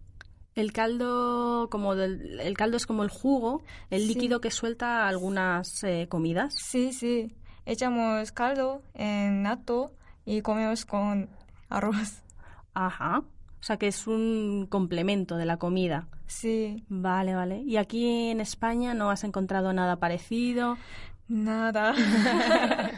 El 0.56 0.74
caldo, 0.74 1.68
como 1.70 1.94
del, 1.96 2.40
el 2.40 2.58
caldo 2.58 2.78
es 2.78 2.86
como 2.88 3.04
el 3.04 3.10
jugo, 3.10 3.62
el 3.92 4.02
Sí. 4.02 4.08
líquido 4.16 4.42
que 4.42 4.50
suelta 4.50 5.08
algunas 5.08 5.84
eh, 5.84 6.08
comidas. 6.10 6.56
Sí, 6.56 6.94
sí. 6.94 7.36
Echamos 7.66 8.32
caldo 8.32 8.82
en 8.96 9.44
natto 9.44 9.92
y 10.26 10.42
comemos 10.42 10.86
con 10.86 11.30
arroz. 11.70 12.24
Ajá. 12.74 13.24
O 13.60 13.64
sea 13.64 13.78
que 13.78 13.88
es 13.88 14.08
un 14.08 14.68
complemento 14.70 15.36
de 15.38 15.46
la 15.46 15.58
comida. 15.58 16.08
Sí, 16.28 16.84
Vale, 16.90 17.36
vale. 17.36 17.62
¿Y 17.66 17.78
aquí 17.78 18.30
en 18.30 18.40
España 18.42 18.94
no 18.94 19.10
has 19.10 19.24
encontrado 19.24 19.74
nada 19.74 19.98
parecido? 19.98 20.78
nada. 21.30 21.94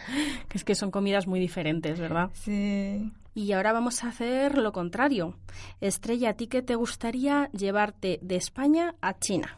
Que 0.50 0.58
es 0.58 0.64
que 0.64 0.76
son 0.76 0.92
comidas 0.92 1.28
muy 1.28 1.40
diferentes, 1.40 2.00
¿verdad? 2.00 2.30
sí. 2.34 3.12
Y 3.36 3.54
ahora 3.54 3.72
vamos 3.74 4.04
a 4.04 4.10
hacer 4.10 4.58
lo 4.58 4.72
contrario. 4.74 5.36
Estrella, 5.80 6.32
¿a 6.32 6.34
ti 6.34 6.48
qué 6.48 6.62
te 6.62 6.76
gustaría 6.76 7.50
llevarte 7.52 8.20
de 8.22 8.36
España 8.36 8.96
a 9.02 9.18
China? 9.18 9.58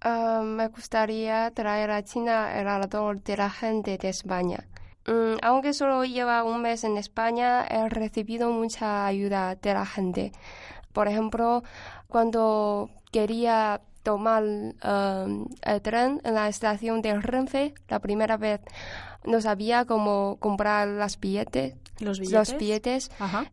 Ah, 0.00 0.42
me 0.44 0.68
gustaría 0.68 1.50
traer 1.52 1.90
a 1.90 2.04
China 2.04 2.60
el 2.60 2.68
alrededor 2.68 3.20
de 3.22 3.36
la 3.36 3.50
gente 3.50 3.98
de 3.98 4.08
España. 4.08 4.66
Mm, 5.06 5.36
aunque 5.42 5.72
solo 5.72 6.04
lleva 6.04 6.44
un 6.44 6.62
mes 6.62 6.84
en 6.84 6.96
España, 6.96 7.66
he 7.68 7.88
recibido 7.88 8.50
mucha 8.50 9.06
ayuda 9.06 9.56
de 9.56 9.74
la 9.74 9.86
gente. 9.86 10.32
Por 10.92 11.08
ejemplo, 11.08 11.62
cuando 12.08 12.90
quería 13.12 13.80
tomar 14.02 14.42
um, 14.42 15.46
el 15.62 15.82
tren 15.82 16.20
en 16.24 16.34
la 16.34 16.48
estación 16.48 17.02
de 17.02 17.18
Renfe 17.20 17.74
la 17.88 17.98
primera 17.98 18.36
vez. 18.36 18.60
No 19.24 19.40
sabía 19.40 19.84
cómo 19.84 20.36
comprar 20.40 20.88
las 20.88 21.18
billetes, 21.20 21.74
Los 22.00 22.18
billetes. 22.58 23.10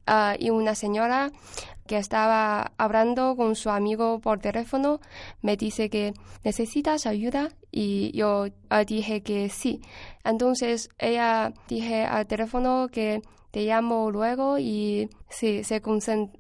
ah, 0.08 0.36
y 0.40 0.50
una 0.50 0.74
señora 0.74 1.32
que 1.86 1.98
estaba 1.98 2.72
hablando 2.78 3.36
con 3.36 3.56
su 3.56 3.70
amigo 3.70 4.20
por 4.20 4.40
teléfono 4.40 5.00
me 5.42 5.58
dice 5.58 5.90
que 5.90 6.14
necesitas 6.44 7.06
ayuda 7.08 7.50
y 7.72 8.12
yo 8.18 8.46
ah, 8.70 8.84
dije 8.84 9.22
que 9.22 9.50
sí. 9.50 9.82
Entonces 10.24 10.90
ella 10.98 11.52
dije 11.68 12.04
al 12.06 12.26
teléfono 12.28 12.88
que 12.92 13.22
te 13.52 13.62
llamo 13.62 14.12
luego 14.12 14.60
y 14.60 15.10
sí, 15.30 15.64
se, 15.64 15.82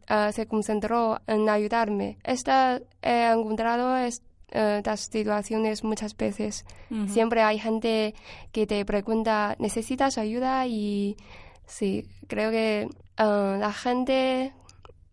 ah, 0.08 0.32
se 0.32 0.46
concentró 0.48 1.20
en 1.28 1.50
ayudarme. 1.50 2.18
Esta 2.24 2.80
he 3.02 3.32
encontrado 3.32 3.98
eh, 3.98 4.12
estas 4.52 5.02
situaciones 5.12 5.84
muchas 5.84 6.16
veces. 6.16 6.66
Siempre 7.08 7.42
hay 7.42 7.60
gente 7.60 8.14
que 8.52 8.68
te 8.68 8.84
pregunta, 8.86 9.56
¿necesitas 9.60 10.18
ayuda? 10.18 10.66
Y 10.68 11.18
sí, 11.66 12.06
creo 12.28 12.52
que 12.52 12.82
eh, 12.82 12.88
la 13.18 13.74
gente 13.74 14.54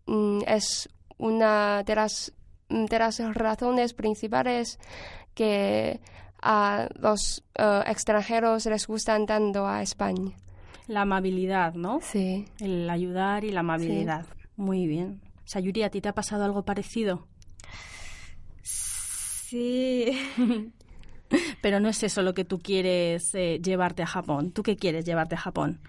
mm, 0.05 0.41
es 0.47 0.89
una 1.17 1.83
de 1.83 1.95
las, 1.95 2.33
de 2.69 2.99
las 2.99 3.19
razones 3.33 3.93
principales 3.93 4.79
que 5.33 5.99
a 6.41 6.87
los 6.99 7.43
eh, 7.55 7.83
extranjeros 7.87 8.65
les 8.65 8.87
gustan 8.87 9.25
tanto 9.25 9.67
a 9.67 9.81
España. 9.81 10.35
La 10.87 11.01
amabilidad, 11.01 11.73
¿no? 11.73 11.99
Sí. 12.01 12.45
El 12.59 12.89
ayudar 12.89 13.43
y 13.43 13.51
la 13.51 13.59
amabilidad. 13.61 14.25
Muy 14.55 14.87
bien. 14.87 15.21
Sayuri, 15.45 15.83
¿a 15.83 15.89
ti 15.89 16.01
te 16.01 16.09
ha 16.09 16.13
pasado 16.13 16.43
algo 16.45 16.63
parecido? 16.63 17.27
Sí. 18.63 20.11
Pero 21.61 21.79
no 21.79 21.89
es 21.89 22.03
eso 22.03 22.21
lo 22.21 22.33
que 22.33 22.45
tú 22.45 22.59
quieres 22.59 23.33
eh, 23.35 23.59
llevarte 23.61 24.01
a 24.03 24.07
Japón. 24.07 24.51
¿Tú 24.51 24.63
qué 24.63 24.77
quieres 24.77 25.05
llevarte 25.05 25.35
a 25.35 25.39
Japón 25.39 25.81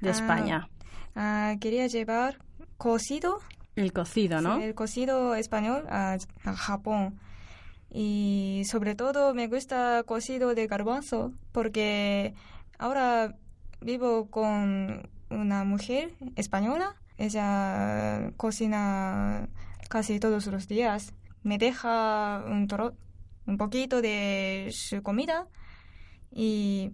de 0.00 0.10
Ah, 0.10 0.12
España? 0.12 0.68
Ah, 1.16 1.54
quería 1.60 1.86
llevar 1.88 2.38
cocido, 2.76 3.40
El 3.74 3.92
cocido, 3.92 4.40
¿no? 4.40 4.58
sí, 4.58 4.62
el 4.64 4.74
cocido 4.74 5.34
español 5.34 5.84
a, 5.88 6.18
a 6.44 6.52
Japón. 6.54 7.18
Y 7.90 8.62
sobre 8.66 8.94
todo 8.94 9.34
me 9.34 9.48
gusta 9.48 10.02
cocido 10.04 10.54
de 10.54 10.66
garbanzo 10.66 11.32
porque 11.52 12.34
ahora 12.78 13.34
vivo 13.86 14.28
con 14.30 15.08
una 15.30 15.64
mujer 15.64 16.10
española. 16.34 16.96
Ella 17.18 18.32
cocina 18.36 19.48
casi 19.88 20.18
todos 20.20 20.46
los 20.48 20.66
días. 20.68 21.14
Me 21.44 21.56
deja 21.56 22.44
un, 22.46 22.66
tro- 22.68 22.94
un 23.46 23.56
poquito 23.56 24.02
de 24.02 24.68
su 24.72 25.02
comida 25.02 25.46
y 26.32 26.90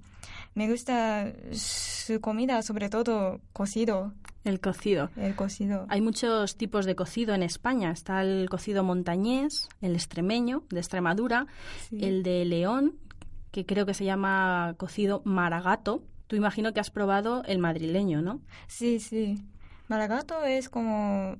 me 0.54 0.68
gusta 0.70 1.32
su 1.52 2.20
comida, 2.20 2.60
sobre 2.62 2.90
todo 2.90 3.40
cocido, 3.54 4.12
El 4.44 4.60
cocido. 4.60 5.08
el 5.16 5.34
cocido. 5.34 5.86
Hay 5.88 6.02
muchos 6.02 6.56
tipos 6.56 6.84
de 6.84 6.94
cocido 6.94 7.34
en 7.34 7.42
España. 7.42 7.90
Está 7.90 8.20
el 8.22 8.48
cocido 8.50 8.84
montañés, 8.84 9.68
el 9.80 9.94
extremeño, 9.94 10.64
de 10.68 10.78
Extremadura, 10.80 11.46
Sí. 11.88 11.98
el 12.04 12.22
de 12.22 12.44
León, 12.44 12.96
que 13.50 13.64
creo 13.64 13.86
que 13.86 13.94
se 13.94 14.04
llama 14.04 14.74
cocido 14.76 15.22
maragato. 15.24 16.02
Tú 16.32 16.36
imagino 16.36 16.72
que 16.72 16.80
has 16.80 16.88
probado 16.90 17.42
el 17.44 17.58
madrileño, 17.58 18.22
¿no? 18.22 18.40
Sí, 18.66 19.00
sí. 19.00 19.36
Maragato 19.86 20.46
es 20.46 20.70
como... 20.70 21.36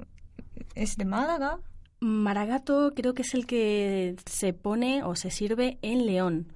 es 0.74 0.98
de 0.98 1.06
Málaga. 1.06 1.60
Maragato 2.00 2.92
creo 2.94 3.14
que 3.14 3.22
es 3.22 3.32
el 3.32 3.46
que 3.46 4.16
se 4.26 4.52
pone 4.52 5.02
o 5.02 5.16
se 5.16 5.30
sirve 5.30 5.78
en 5.80 6.04
León. 6.04 6.52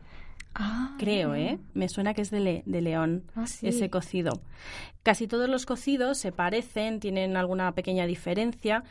Ah, 0.54 0.94
Creo, 0.98 1.34
¿eh? 1.34 1.58
Me 1.72 1.88
suena 1.88 2.12
que 2.12 2.20
es 2.20 2.30
de, 2.30 2.40
Le- 2.40 2.62
de 2.66 2.82
León, 2.82 3.24
Ah, 3.34 3.46
sí. 3.46 3.68
ese 3.68 3.88
cocido. 3.88 4.42
Casi 5.02 5.26
todos 5.26 5.48
los 5.48 5.64
cocidos 5.64 6.18
se 6.18 6.30
parecen, 6.30 7.00
tienen 7.00 7.38
alguna 7.38 7.72
pequeña 7.72 8.04
diferencia, 8.04 8.84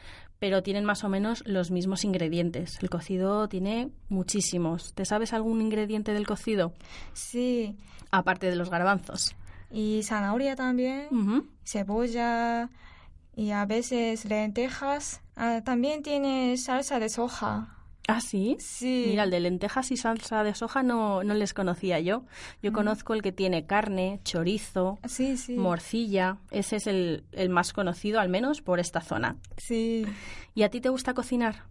pero 0.45 0.61
tienen 0.61 0.85
más 0.85 1.03
o 1.03 1.09
menos 1.09 1.41
los 1.47 1.71
mismos 1.71 2.03
ingredientes. 2.03 2.77
El 2.79 2.91
cocido 2.91 3.49
tiene 3.49 3.89
muchísimos. 4.09 4.93
¿Te 4.93 5.03
sabes 5.03 5.33
algún 5.33 5.59
ingrediente 5.59 6.13
del 6.13 6.27
cocido? 6.27 6.71
Sí. 7.13 7.75
Aparte 8.11 8.51
de 8.51 8.55
los 8.55 8.69
garbanzos. 8.69 9.35
Y 9.71 10.03
zanahoria 10.03 10.55
también, 10.55 11.07
cebolla 11.63 12.69
y 13.35 13.49
a 13.49 13.65
veces 13.65 14.25
lentejas. 14.25 15.19
Ah, 15.35 15.61
también 15.65 16.03
tiene 16.03 16.55
salsa 16.57 16.99
de 16.99 17.09
soja. 17.09 17.74
Ah, 18.07 18.21
sí. 18.21 18.55
Sí. 18.59 19.05
Mira, 19.07 19.23
el 19.23 19.31
de 19.31 19.39
lentejas 19.39 19.89
y 19.91 19.97
salsa 19.97 20.43
de 20.43 20.53
soja 20.53 20.83
no, 20.83 21.23
no 21.23 21.33
les 21.33 21.53
conocía 21.55 21.99
yo. 21.99 22.23
Yo 22.61 22.71
conozco 22.71 23.13
el 23.15 23.21
que 23.23 23.31
tiene 23.31 23.65
carne, 23.65 24.19
chorizo, 24.23 24.99
Sí, 25.07 25.37
sí. 25.37 25.53
morcilla. 25.57 26.37
Ese 26.51 26.75
es 26.75 26.85
el, 26.87 27.23
el 27.31 27.49
más 27.49 27.73
conocido, 27.73 28.19
al 28.19 28.29
menos 28.29 28.61
por 28.61 28.79
esta 28.79 29.01
zona. 29.01 29.37
Sí. 29.57 30.05
¿Y 30.53 30.63
a 30.63 30.69
ti 30.69 30.81
te 30.81 30.89
gusta 30.89 31.13
cocinar? 31.15 31.63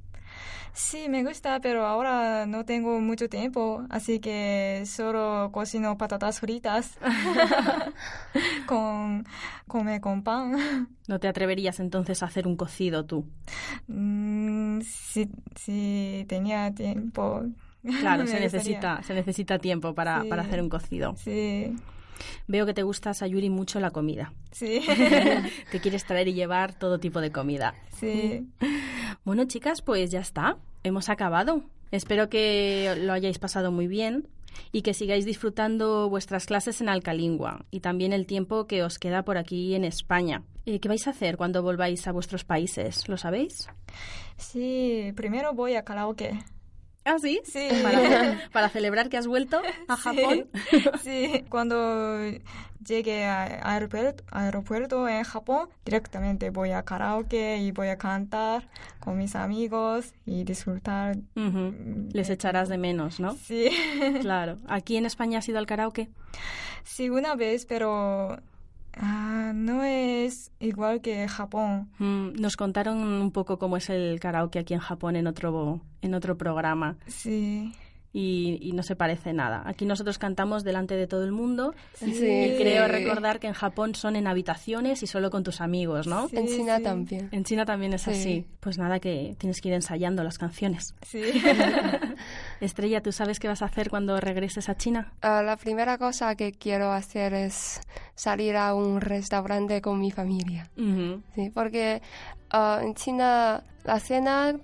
Sí, 0.76 1.08
me 1.08 1.22
gusta, 1.22 1.60
pero 1.60 1.86
ahora 1.86 2.46
no 2.46 2.64
tengo 2.64 2.98
mucho 3.00 3.28
tiempo, 3.28 3.84
así 3.90 4.18
que 4.18 4.82
solo 4.86 5.50
cocino 5.52 5.96
patatas 5.96 6.40
fritas 6.40 6.98
con 8.66 9.24
come 9.68 10.00
con 10.00 10.22
pan. 10.22 10.88
¿No 11.06 11.20
te 11.20 11.28
atreverías 11.28 11.78
entonces 11.80 12.22
a 12.22 12.26
hacer 12.26 12.46
un 12.46 12.56
cocido 12.56 13.04
tú? 13.04 13.24
Mm, 13.86 14.80
si, 14.80 15.28
si 15.54 16.24
tenía 16.28 16.74
tiempo. 16.74 17.42
Claro, 18.00 18.26
se 18.26 18.40
necesita, 18.40 19.02
se 19.02 19.14
necesita 19.14 19.58
tiempo 19.58 19.94
para, 19.94 20.22
Sí. 20.22 20.28
para 20.28 20.42
hacer 20.42 20.60
un 20.60 20.68
cocido. 20.68 21.14
Sí, 21.16 21.74
Veo 22.46 22.64
que 22.64 22.74
te 22.74 22.82
gusta, 22.84 23.12
Sayuri, 23.12 23.50
mucho 23.50 23.80
la 23.80 23.90
comida. 23.90 24.32
sí, 24.52 24.80
Te 25.70 25.80
quieres 25.80 26.04
traer 26.04 26.28
y 26.28 26.34
llevar 26.34 26.72
todo 26.74 26.98
tipo 26.98 27.20
de 27.20 27.30
comida. 27.32 27.74
sí. 28.00 28.48
Bueno, 29.24 29.46
chicas, 29.46 29.80
pues 29.80 30.10
ya 30.10 30.20
está. 30.20 30.58
Hemos 30.82 31.08
acabado. 31.08 31.62
Espero 31.90 32.28
que 32.28 32.94
lo 32.98 33.12
hayáis 33.14 33.38
pasado 33.38 33.72
muy 33.72 33.86
bien 33.86 34.28
y 34.70 34.82
que 34.82 34.92
sigáis 34.92 35.24
disfrutando 35.24 36.10
vuestras 36.10 36.44
clases 36.44 36.82
en 36.82 36.90
Alcalingua 36.90 37.64
y 37.70 37.80
también 37.80 38.12
el 38.12 38.26
tiempo 38.26 38.66
que 38.66 38.82
os 38.82 38.98
queda 38.98 39.24
por 39.24 39.38
aquí 39.38 39.74
en 39.74 39.84
España. 39.84 40.42
Eh, 40.66 40.78
¿Qué 40.78 40.88
vais 40.88 41.06
a 41.06 41.10
hacer 41.10 41.38
cuando 41.38 41.62
volváis 41.62 42.06
a 42.06 42.12
vuestros 42.12 42.44
países? 42.44 43.08
¿Lo 43.08 43.16
sabéis? 43.16 43.68
Sí, 44.36 45.12
primero 45.16 45.54
voy 45.54 45.74
a 45.74 45.84
karaoke. 45.84 46.38
¿Ah, 47.04 47.16
sí? 47.20 47.40
Sí. 47.44 47.68
Para, 47.82 48.48
para 48.52 48.68
celebrar 48.70 49.08
que 49.10 49.16
has 49.18 49.26
vuelto 49.26 49.60
a 49.88 49.96
Japón. 49.96 50.48
Sí, 51.02 51.44
cuando 51.50 52.18
llegue 52.86 53.24
al 53.26 53.60
aeropuerto, 53.62 54.24
aeropuerto 54.30 55.06
en 55.08 55.22
Japón, 55.24 55.68
directamente 55.84 56.50
voy 56.50 56.70
a 56.70 56.82
karaoke 56.82 57.58
y 57.58 57.72
voy 57.72 57.88
a 57.88 57.98
cantar 57.98 58.68
con 59.00 59.18
mis 59.18 59.34
amigos 59.36 60.14
y 60.26 60.44
disfrutar. 60.44 61.16
Ujú. 61.36 61.74
Les 62.12 62.30
echarás 62.30 62.68
de 62.68 62.78
menos, 62.78 63.20
¿no? 63.20 63.34
Sí, 63.34 63.70
Claro. 64.22 64.58
¿Aquí 64.66 64.96
en 64.96 65.04
España 65.06 65.38
has 65.40 65.48
ido 65.48 65.58
al 65.58 65.66
karaoke? 65.66 66.08
sí, 66.84 67.08
una 67.10 67.34
vez, 67.34 67.64
pero 67.66 68.38
ah, 68.96 69.52
no 69.54 69.82
es 69.84 70.52
igual 70.60 71.00
que 71.00 71.26
Japón. 71.28 71.88
Mm, 71.98 72.40
Nos 72.40 72.56
contaron 72.56 72.98
un 72.98 73.30
poco 73.30 73.58
cómo 73.58 73.76
es 73.76 73.90
el 73.90 74.20
karaoke 74.20 74.58
aquí 74.58 74.74
en 74.74 74.80
Japón 74.80 75.16
en 75.16 75.26
otro, 75.26 75.80
en 76.02 76.14
otro 76.14 76.36
programa 76.36 76.96
Sí, 77.06 77.72
y, 78.16 78.58
y 78.62 78.72
no 78.72 78.82
se 78.84 78.94
parece 78.96 79.32
nada. 79.32 79.62
Aquí 79.66 79.84
nosotros 79.84 80.18
cantamos 80.18 80.62
delante 80.64 80.94
de 80.94 81.06
todo 81.08 81.24
el 81.24 81.32
mundo 81.32 81.74
Sí. 81.94 82.06
y 82.14 82.56
creo 82.56 82.86
recordar 82.88 83.40
que 83.40 83.48
en 83.48 83.52
Japón 83.54 83.94
son 83.96 84.14
en 84.16 84.26
habitaciones 84.28 85.02
y 85.02 85.06
solo 85.08 85.30
con 85.30 85.42
tus 85.42 85.60
amigos, 85.60 86.06
¿no? 86.06 86.28
Sí, 86.28 86.36
en 86.36 86.46
China 86.46 86.76
sí. 86.78 86.82
también. 86.84 87.28
En 87.32 87.42
China 87.44 87.66
también 87.66 87.92
es 87.92 88.02
Sí. 88.02 88.10
así. 88.12 88.46
Pues 88.60 88.78
nada, 88.78 89.00
que 89.00 89.34
tienes 89.38 89.60
que 89.60 89.68
ir 89.68 89.74
ensayando 89.74 90.22
las 90.24 90.38
canciones. 90.38 90.94
sí. 91.02 91.22
Estrella, 92.60 93.02
¿tú 93.02 93.12
sabes 93.12 93.38
qué 93.40 93.48
vas 93.48 93.62
a 93.62 93.66
hacer 93.66 93.90
cuando 93.90 94.18
regreses 94.20 94.68
a 94.68 94.76
China? 94.76 95.12
Ah, 95.20 95.42
la 95.42 95.56
primera 95.56 95.98
cosa 95.98 96.34
que 96.36 96.52
quiero 96.52 96.92
hacer 96.92 97.34
es 97.34 97.80
salir 98.14 98.56
a 98.56 98.74
un 98.74 99.00
restaurante 99.00 99.82
con 99.82 99.98
mi 100.00 100.10
familia. 100.10 100.70
Ujú. 100.78 101.20
Sí, 101.34 101.50
porque 101.52 102.00
ah, 102.50 102.80
en 102.82 102.94
China 102.94 103.62
la 103.84 104.00
cena 104.00 104.54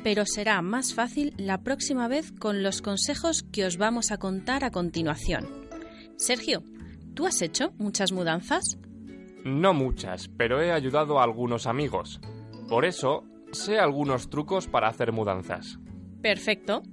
pero 0.06 0.24
será 0.24 0.62
más 0.62 0.94
fácil 0.94 1.34
la 1.36 1.64
próxima 1.64 2.06
vez 2.06 2.30
con 2.30 2.62
los 2.62 2.80
consejos 2.80 3.42
que 3.42 3.66
os 3.66 3.76
vamos 3.76 4.12
a 4.12 4.18
contar 4.18 4.62
a 4.62 4.70
continuación. 4.70 5.48
Sergio, 6.14 6.62
¿tú 7.14 7.26
has 7.26 7.42
hecho 7.42 7.72
muchas 7.76 8.12
mudanzas? 8.12 8.78
No 9.44 9.74
muchas, 9.74 10.28
pero 10.28 10.62
he 10.62 10.70
ayudado 10.70 11.18
a 11.18 11.24
algunos 11.24 11.66
amigos. 11.66 12.20
Por 12.68 12.84
eso, 12.84 13.24
sé 13.50 13.80
algunos 13.80 14.30
trucos 14.30 14.68
para 14.68 14.86
hacer 14.86 15.10
mudanzas. 15.10 15.80
Perfecto. 16.22 16.84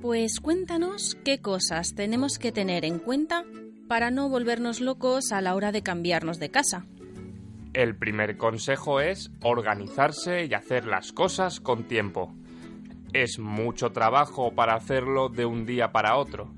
Pues 0.00 0.38
cuéntanos 0.38 1.18
qué 1.24 1.40
cosas 1.40 1.96
tenemos 1.96 2.38
que 2.38 2.52
tener 2.52 2.84
en 2.84 3.00
cuenta 3.00 3.42
para 3.88 4.12
no 4.12 4.28
volvernos 4.28 4.80
locos 4.80 5.32
a 5.32 5.40
la 5.40 5.56
hora 5.56 5.72
de 5.72 5.82
cambiarnos 5.82 6.38
de 6.38 6.52
casa. 6.52 6.86
El 7.72 7.96
primer 7.96 8.36
consejo 8.36 9.00
es 9.00 9.32
organizarse 9.42 10.44
y 10.44 10.54
hacer 10.54 10.86
las 10.86 11.12
cosas 11.12 11.58
con 11.58 11.88
tiempo. 11.88 12.32
Es 13.12 13.38
mucho 13.38 13.90
trabajo 13.90 14.54
para 14.54 14.74
hacerlo 14.74 15.28
de 15.28 15.44
un 15.44 15.66
día 15.66 15.90
para 15.90 16.16
otro, 16.16 16.54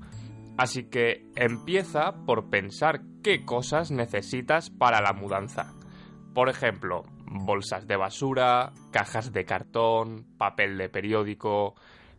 así 0.57 0.83
que 0.83 1.25
empieza 1.35 2.13
por 2.25 2.49
pensar 2.49 3.01
qué 3.23 3.43
cosas 3.43 3.89
necesitas 3.89 4.69
para 4.69 5.01
la 5.01 5.13
mudanza. 5.13 5.73
Por 6.33 6.49
ejemplo, 6.49 7.03
bolsas 7.25 7.87
de 7.87 7.95
basura, 7.95 8.71
cajas 8.91 9.31
de 9.33 9.45
cartón, 9.45 10.25
papel 10.37 10.77
de 10.77 10.89
periódico, 10.89 11.75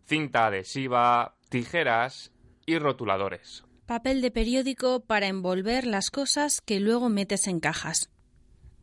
cinta 0.07 0.47
adhesiva, 0.47 1.37
tijeras 1.49 2.33
y 2.67 2.79
rotuladores. 2.79 3.65
Papel 3.87 4.21
de 4.21 4.31
periódico 4.31 5.01
para 5.01 5.27
envolver 5.27 5.87
las 5.87 6.11
cosas 6.11 6.61
que 6.61 6.81
luego 6.81 7.09
metes 7.09 7.47
en 7.47 7.61
cajas. 7.61 8.11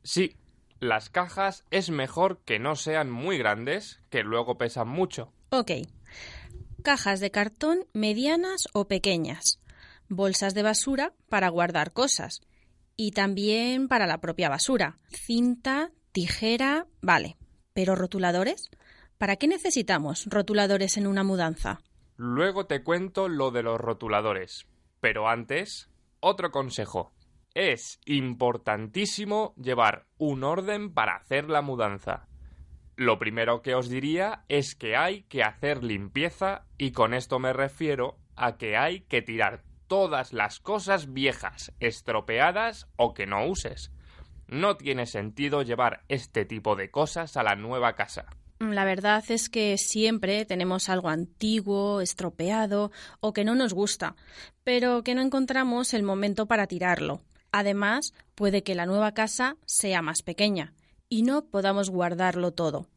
Sí, 0.03 0.37
las 0.79 1.09
cajas 1.09 1.65
es 1.71 1.89
mejor 1.89 2.39
que 2.45 2.59
no 2.59 2.75
sean 2.75 3.11
muy 3.11 3.37
grandes, 3.37 4.01
que 4.09 4.23
luego 4.23 4.57
pesan 4.57 4.87
mucho. 4.87 5.33
Ok. 5.53 5.71
Cajas 6.81 7.19
de 7.19 7.29
cartón 7.29 7.79
medianas 7.91 8.69
o 8.71 8.87
pequeñas. 8.87 9.59
Bolsas 10.07 10.53
de 10.53 10.63
basura 10.63 11.13
para 11.27 11.49
guardar 11.49 11.91
cosas. 11.91 12.39
Y 12.95 13.11
también 13.11 13.89
para 13.89 14.07
la 14.07 14.19
propia 14.21 14.47
basura. 14.47 14.97
Cinta, 15.09 15.91
tijera, 16.13 16.87
vale. 17.01 17.35
¿Pero 17.73 17.95
rotuladores? 17.95 18.69
¿Para 19.17 19.35
qué 19.35 19.49
necesitamos 19.49 20.25
rotuladores 20.27 20.95
en 20.95 21.05
una 21.05 21.25
mudanza? 21.25 21.81
Luego 22.15 22.65
te 22.65 22.81
cuento 22.81 23.27
lo 23.27 23.51
de 23.51 23.63
los 23.63 23.77
rotuladores. 23.77 24.67
Pero 25.01 25.27
antes, 25.27 25.89
otro 26.21 26.51
consejo. 26.51 27.11
Es 27.53 27.99
importantísimo 28.05 29.53
llevar 29.57 30.05
un 30.17 30.45
orden 30.45 30.93
para 30.93 31.17
hacer 31.17 31.49
la 31.49 31.61
mudanza. 31.61 32.29
Lo 33.01 33.17
primero 33.17 33.63
que 33.63 33.73
os 33.73 33.89
diría 33.89 34.43
es 34.47 34.75
que 34.75 34.95
hay 34.95 35.23
que 35.23 35.41
hacer 35.41 35.83
limpieza 35.83 36.65
y 36.77 36.91
con 36.91 37.15
esto 37.15 37.39
me 37.39 37.51
refiero 37.51 38.19
a 38.35 38.57
que 38.57 38.77
hay 38.77 39.01
que 39.01 39.23
tirar 39.23 39.63
todas 39.87 40.33
las 40.33 40.59
cosas 40.59 41.11
viejas, 41.11 41.73
estropeadas 41.79 42.87
o 42.97 43.15
que 43.15 43.25
no 43.25 43.47
uses. 43.47 43.91
No 44.45 44.77
tiene 44.77 45.07
sentido 45.07 45.63
llevar 45.63 46.03
este 46.09 46.45
tipo 46.45 46.75
de 46.75 46.91
cosas 46.91 47.37
a 47.37 47.41
la 47.41 47.55
nueva 47.55 47.95
casa. 47.95 48.27
La 48.59 48.85
verdad 48.85 49.23
es 49.29 49.49
que 49.49 49.79
siempre 49.79 50.45
tenemos 50.45 50.87
algo 50.87 51.09
antiguo, 51.09 52.01
estropeado 52.01 52.91
o 53.19 53.33
que 53.33 53.43
no 53.43 53.55
nos 53.55 53.73
gusta, 53.73 54.15
pero 54.63 55.03
que 55.03 55.15
no 55.15 55.23
encontramos 55.23 55.95
el 55.95 56.03
momento 56.03 56.45
para 56.45 56.67
tirarlo. 56.67 57.21
Además, 57.51 58.13
puede 58.35 58.61
que 58.61 58.75
la 58.75 58.85
nueva 58.85 59.15
casa 59.15 59.57
sea 59.65 60.03
más 60.03 60.21
pequeña 60.21 60.75
y 61.09 61.23
no 61.23 61.45
podamos 61.45 61.89
guardarlo 61.89 62.51
todo. 62.51 62.90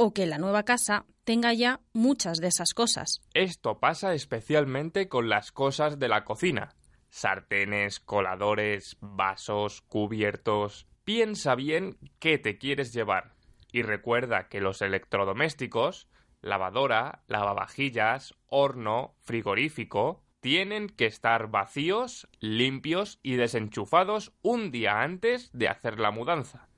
O 0.00 0.14
que 0.14 0.26
la 0.26 0.38
nueva 0.38 0.62
casa 0.62 1.06
tenga 1.24 1.52
ya 1.54 1.80
muchas 1.92 2.38
de 2.38 2.46
esas 2.46 2.72
cosas. 2.72 3.20
Esto 3.34 3.80
pasa 3.80 4.14
especialmente 4.14 5.08
con 5.08 5.28
las 5.28 5.50
cosas 5.50 5.98
de 5.98 6.06
la 6.06 6.22
cocina. 6.22 6.76
Sartenes, 7.10 7.98
coladores, 7.98 8.96
vasos, 9.00 9.82
cubiertos. 9.82 10.86
Piensa 11.02 11.56
bien 11.56 11.98
qué 12.20 12.38
te 12.38 12.58
quieres 12.58 12.92
llevar. 12.92 13.34
Y 13.72 13.82
recuerda 13.82 14.48
que 14.48 14.60
los 14.60 14.82
electrodomésticos, 14.82 16.06
lavadora, 16.42 17.24
lavavajillas, 17.26 18.34
horno, 18.46 19.16
frigorífico, 19.18 20.22
tienen 20.38 20.90
que 20.90 21.06
estar 21.06 21.50
vacíos, 21.50 22.28
limpios 22.38 23.18
y 23.24 23.34
desenchufados 23.34 24.32
un 24.42 24.70
día 24.70 25.02
antes 25.02 25.50
de 25.52 25.66
hacer 25.66 25.98
la 25.98 26.12
mudanza. 26.12 26.68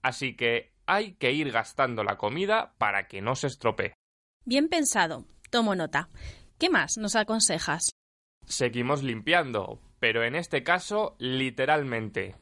Así 0.00 0.36
que 0.36 0.71
hay 0.86 1.14
que 1.14 1.32
ir 1.32 1.50
gastando 1.50 2.04
la 2.04 2.16
comida 2.16 2.74
para 2.78 3.08
que 3.08 3.20
no 3.20 3.34
se 3.34 3.46
estropee. 3.46 3.94
Bien 4.44 4.68
pensado. 4.68 5.26
Tomo 5.50 5.74
nota. 5.74 6.08
¿Qué 6.58 6.70
más 6.70 6.96
nos 6.96 7.16
aconsejas? 7.16 7.92
Seguimos 8.46 9.02
limpiando, 9.02 9.80
pero 10.00 10.24
en 10.24 10.34
este 10.34 10.62
caso 10.62 11.16
literalmente. 11.18 12.36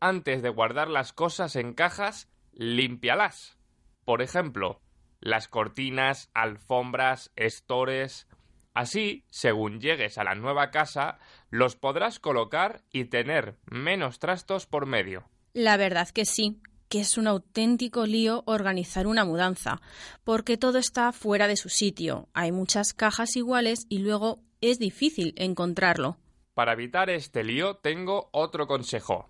Antes 0.00 0.42
de 0.42 0.48
guardar 0.48 0.88
las 0.88 1.12
cosas 1.12 1.56
en 1.56 1.72
cajas, 1.74 2.28
límpialas. 2.52 3.58
Por 4.04 4.22
ejemplo, 4.22 4.80
las 5.20 5.48
cortinas, 5.48 6.30
alfombras, 6.34 7.32
estores. 7.36 8.26
Así, 8.74 9.24
según 9.30 9.80
llegues 9.80 10.18
a 10.18 10.24
la 10.24 10.34
nueva 10.34 10.70
casa, 10.70 11.18
los 11.50 11.76
podrás 11.76 12.20
colocar 12.20 12.82
y 12.90 13.06
tener 13.06 13.56
menos 13.64 14.18
trastos 14.18 14.66
por 14.66 14.86
medio. 14.86 15.28
La 15.54 15.76
verdad 15.76 16.08
que 16.10 16.26
sí, 16.26 16.60
que 16.88 17.00
es 17.00 17.18
un 17.18 17.26
auténtico 17.26 18.06
lío 18.06 18.42
organizar 18.46 19.06
una 19.06 19.24
mudanza, 19.24 19.80
porque 20.24 20.56
todo 20.56 20.78
está 20.78 21.12
fuera 21.12 21.48
de 21.48 21.56
su 21.56 21.68
sitio, 21.68 22.28
hay 22.34 22.52
muchas 22.52 22.94
cajas 22.94 23.36
iguales 23.36 23.86
y 23.88 23.98
luego 23.98 24.40
es 24.60 24.78
difícil 24.78 25.32
encontrarlo. 25.36 26.18
Para 26.54 26.72
evitar 26.72 27.10
este 27.10 27.44
lío 27.44 27.76
tengo 27.76 28.30
otro 28.32 28.66
consejo. 28.66 29.28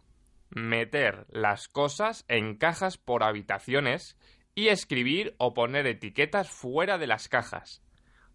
Meter 0.51 1.27
las 1.29 1.67
cosas 1.67 2.25
en 2.29 2.57
cajas 2.57 2.99
por 2.99 3.25
habitaciones 3.25 4.17
y 4.55 4.69
escribir 4.69 5.35
o 5.39 5.53
poner 5.53 5.87
etiquetas 5.87 6.49
fuera 6.49 6.99
de 6.99 7.07
las 7.07 7.29
cajas. 7.29 7.83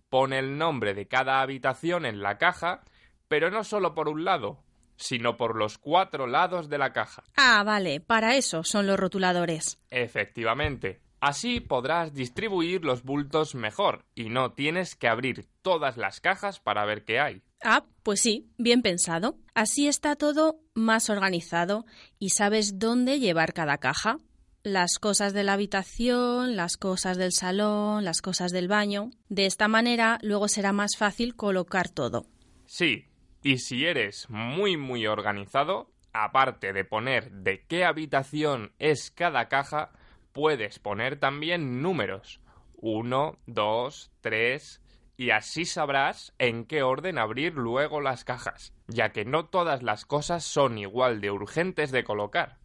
Pon 0.10 0.34
el 0.34 0.58
nombre 0.58 0.94
de 0.94 1.08
cada 1.08 1.42
habitación 1.42 2.06
en 2.06 2.22
la 2.22 2.38
caja, 2.38 2.84
pero 3.30 3.50
no 3.50 3.64
solo 3.64 3.96
por 3.96 4.10
un 4.10 4.26
lado, 4.26 4.62
sino 5.02 5.36
por 5.36 5.56
los 5.56 5.78
cuatro 5.78 6.28
lados 6.28 6.70
de 6.70 6.78
la 6.78 6.94
caja. 6.94 7.24
Ah, 7.36 7.64
vale, 7.64 8.00
para 8.00 8.36
eso 8.36 8.64
son 8.64 8.88
los 8.88 9.00
rotuladores. 9.00 9.80
Efectivamente. 9.90 11.02
Así 11.20 11.60
podrás 11.60 12.14
distribuir 12.16 12.84
los 12.84 13.04
bultos 13.04 13.54
mejor 13.54 14.06
y 14.16 14.30
no 14.30 14.54
tienes 14.54 14.96
que 14.96 15.08
abrir 15.08 15.48
todas 15.62 15.96
las 15.98 16.20
cajas 16.20 16.60
para 16.60 16.84
ver 16.86 17.04
qué 17.04 17.20
hay. 17.20 17.44
Ah, 17.64 17.86
pues 18.02 18.22
sí, 18.22 18.50
bien 18.58 18.82
pensado. 18.82 19.38
Así 19.54 19.88
está 19.88 20.16
todo 20.16 20.62
más 20.74 21.12
organizado 21.12 21.86
y 22.18 22.30
sabes 22.30 22.80
dónde 22.80 23.20
llevar 23.20 23.54
cada 23.54 23.78
caja. 23.78 24.18
Las 24.64 24.98
cosas 25.00 25.34
de 25.34 25.44
la 25.44 25.54
habitación, 25.54 26.56
las 26.56 26.78
cosas 26.78 27.18
del 27.18 27.34
salón, 27.34 28.04
las 28.04 28.22
cosas 28.22 28.52
del 28.52 28.68
baño. 28.68 29.12
De 29.30 29.46
esta 29.46 29.68
manera 29.68 30.18
luego 30.24 30.48
será 30.48 30.74
más 30.74 30.98
fácil 30.98 31.36
colocar 31.36 31.90
todo. 31.90 32.26
Sí, 32.66 33.06
y 33.44 33.58
si 33.58 33.86
eres 33.86 34.30
muy 34.30 34.78
muy 34.78 35.08
organizado, 35.08 35.92
aparte 36.14 36.74
de 36.74 36.86
poner 36.86 37.32
de 37.32 37.66
qué 37.66 37.86
habitación 37.86 38.74
es 38.80 39.12
cada 39.12 39.48
caja, 39.48 39.92
puedes 40.32 40.80
poner 40.80 41.20
también 41.20 41.82
números. 41.82 42.40
1, 42.84 43.38
2, 43.46 44.12
3 44.22 44.82
y 45.18 45.30
así 45.30 45.66
sabrás 45.66 46.34
en 46.40 46.66
qué 46.66 46.82
orden 46.82 47.20
abrir 47.20 47.54
luego 47.54 48.02
las 48.02 48.24
cajas, 48.24 48.74
ya 48.88 49.12
que 49.12 49.24
no 49.24 49.46
todas 49.46 49.84
las 49.84 50.06
cosas 50.06 50.44
son 50.44 50.80
igual 50.80 51.22
de 51.22 51.30
urgentes 51.30 51.92
de 51.92 52.04
colocar. 52.04 52.58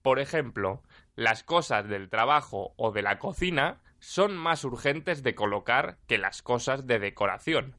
Por 0.00 0.20
ejemplo, 0.20 0.82
las 1.16 1.42
cosas 1.42 1.88
del 1.88 2.08
trabajo 2.08 2.72
o 2.76 2.92
de 2.92 3.02
la 3.02 3.18
cocina 3.18 3.80
son 3.98 4.36
más 4.36 4.64
urgentes 4.64 5.24
de 5.24 5.34
colocar 5.34 5.98
que 6.06 6.18
las 6.18 6.42
cosas 6.42 6.86
de 6.86 7.00
decoración. 7.00 7.76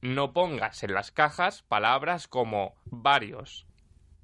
No 0.00 0.32
pongas 0.32 0.82
en 0.82 0.94
las 0.94 1.10
cajas 1.10 1.62
palabras 1.62 2.28
como 2.28 2.74
varios. 2.84 3.66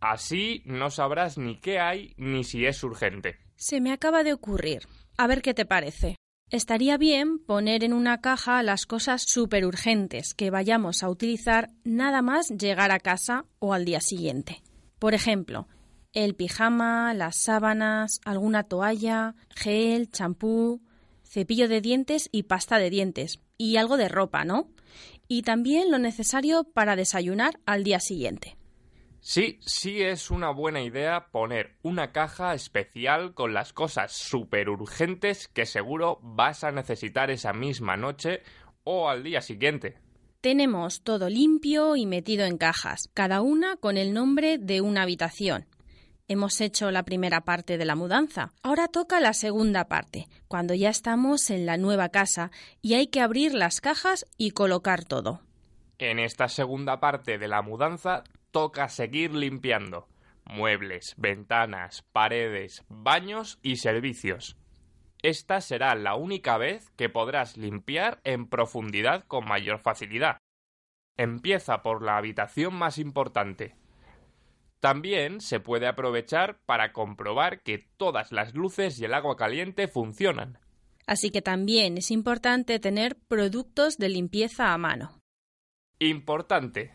Así 0.00 0.62
no 0.66 0.90
sabrás 0.90 1.38
ni 1.38 1.58
qué 1.58 1.80
hay 1.80 2.14
ni 2.16 2.44
si 2.44 2.66
es 2.66 2.82
urgente. 2.84 3.38
Se 3.56 3.80
me 3.80 3.92
acaba 3.92 4.22
de 4.22 4.32
ocurrir. 4.32 4.86
A 5.16 5.26
ver 5.26 5.42
qué 5.42 5.54
te 5.54 5.64
parece. 5.64 6.16
Estaría 6.50 6.98
bien 6.98 7.38
poner 7.38 7.82
en 7.84 7.92
una 7.92 8.20
caja 8.20 8.62
las 8.62 8.86
cosas 8.86 9.22
súper 9.22 9.64
urgentes 9.64 10.34
que 10.34 10.50
vayamos 10.50 11.02
a 11.02 11.08
utilizar 11.08 11.70
nada 11.84 12.22
más 12.22 12.50
llegar 12.50 12.92
a 12.92 13.00
casa 13.00 13.46
o 13.58 13.72
al 13.72 13.84
día 13.84 14.00
siguiente. 14.00 14.62
Por 14.98 15.14
ejemplo, 15.14 15.66
el 16.12 16.34
pijama, 16.34 17.12
las 17.14 17.36
sábanas, 17.36 18.20
alguna 18.24 18.64
toalla, 18.64 19.34
gel, 19.50 20.10
champú, 20.10 20.80
cepillo 21.24 21.66
de 21.66 21.80
dientes 21.80 22.28
y 22.30 22.44
pasta 22.44 22.78
de 22.78 22.90
dientes, 22.90 23.40
y 23.56 23.76
algo 23.76 23.96
de 23.96 24.08
ropa, 24.08 24.44
¿no? 24.44 24.68
Y 25.28 25.42
también 25.42 25.90
lo 25.90 25.98
necesario 25.98 26.64
para 26.64 26.96
desayunar 26.96 27.58
al 27.66 27.84
día 27.84 28.00
siguiente. 28.00 28.56
Sí, 29.20 29.58
sí 29.62 30.02
es 30.02 30.30
una 30.30 30.50
buena 30.50 30.82
idea 30.82 31.28
poner 31.32 31.76
una 31.82 32.12
caja 32.12 32.52
especial 32.52 33.32
con 33.32 33.54
las 33.54 33.72
cosas 33.72 34.12
súper 34.12 34.68
urgentes 34.68 35.48
que 35.48 35.64
seguro 35.64 36.18
vas 36.22 36.62
a 36.62 36.72
necesitar 36.72 37.30
esa 37.30 37.54
misma 37.54 37.96
noche 37.96 38.42
o 38.84 39.08
al 39.08 39.22
día 39.22 39.40
siguiente. 39.40 39.96
Tenemos 40.42 41.00
todo 41.00 41.30
limpio 41.30 41.96
y 41.96 42.04
metido 42.04 42.44
en 42.44 42.58
cajas, 42.58 43.08
cada 43.14 43.40
una 43.40 43.78
con 43.78 43.96
el 43.96 44.12
nombre 44.12 44.58
de 44.58 44.82
una 44.82 45.00
habitación. 45.00 45.64
Hemos 46.26 46.60
hecho 46.62 46.90
la 46.90 47.02
primera 47.02 47.42
parte 47.42 47.76
de 47.76 47.84
la 47.84 47.96
mudanza. 47.96 48.52
Ahora 48.62 48.88
toca 48.88 49.20
la 49.20 49.34
segunda 49.34 49.88
parte, 49.88 50.26
cuando 50.48 50.72
ya 50.72 50.88
estamos 50.88 51.50
en 51.50 51.66
la 51.66 51.76
nueva 51.76 52.08
casa 52.08 52.50
y 52.80 52.94
hay 52.94 53.08
que 53.08 53.20
abrir 53.20 53.52
las 53.52 53.82
cajas 53.82 54.24
y 54.38 54.52
colocar 54.52 55.04
todo. 55.04 55.42
En 55.98 56.18
esta 56.18 56.48
segunda 56.48 56.98
parte 56.98 57.36
de 57.36 57.46
la 57.46 57.60
mudanza 57.60 58.24
toca 58.50 58.88
seguir 58.88 59.34
limpiando 59.34 60.08
muebles, 60.46 61.14
ventanas, 61.16 62.02
paredes, 62.12 62.84
baños 62.88 63.58
y 63.62 63.76
servicios. 63.76 64.56
Esta 65.22 65.60
será 65.60 65.94
la 65.94 66.16
única 66.16 66.58
vez 66.58 66.90
que 66.96 67.08
podrás 67.08 67.56
limpiar 67.56 68.20
en 68.24 68.46
profundidad 68.46 69.24
con 69.24 69.46
mayor 69.46 69.78
facilidad. 69.78 70.38
Empieza 71.16 71.82
por 71.82 72.02
la 72.02 72.16
habitación 72.16 72.74
más 72.74 72.98
importante, 72.98 73.74
también 74.85 75.41
se 75.41 75.61
puede 75.61 75.87
aprovechar 75.87 76.59
para 76.66 76.93
comprobar 76.93 77.62
que 77.62 77.78
todas 77.78 78.32
las 78.32 78.53
luces 78.53 79.01
y 79.01 79.07
el 79.07 79.14
agua 79.14 79.35
caliente 79.35 79.89
funcionan. 79.89 80.59
Así 81.07 81.30
que 81.30 81.41
también 81.41 81.97
es 81.97 82.11
importante 82.11 82.78
tener 82.78 83.16
productos 83.16 83.97
de 83.97 84.11
limpieza 84.11 84.74
a 84.74 84.76
mano. 84.76 85.22
Importante. 86.01 86.93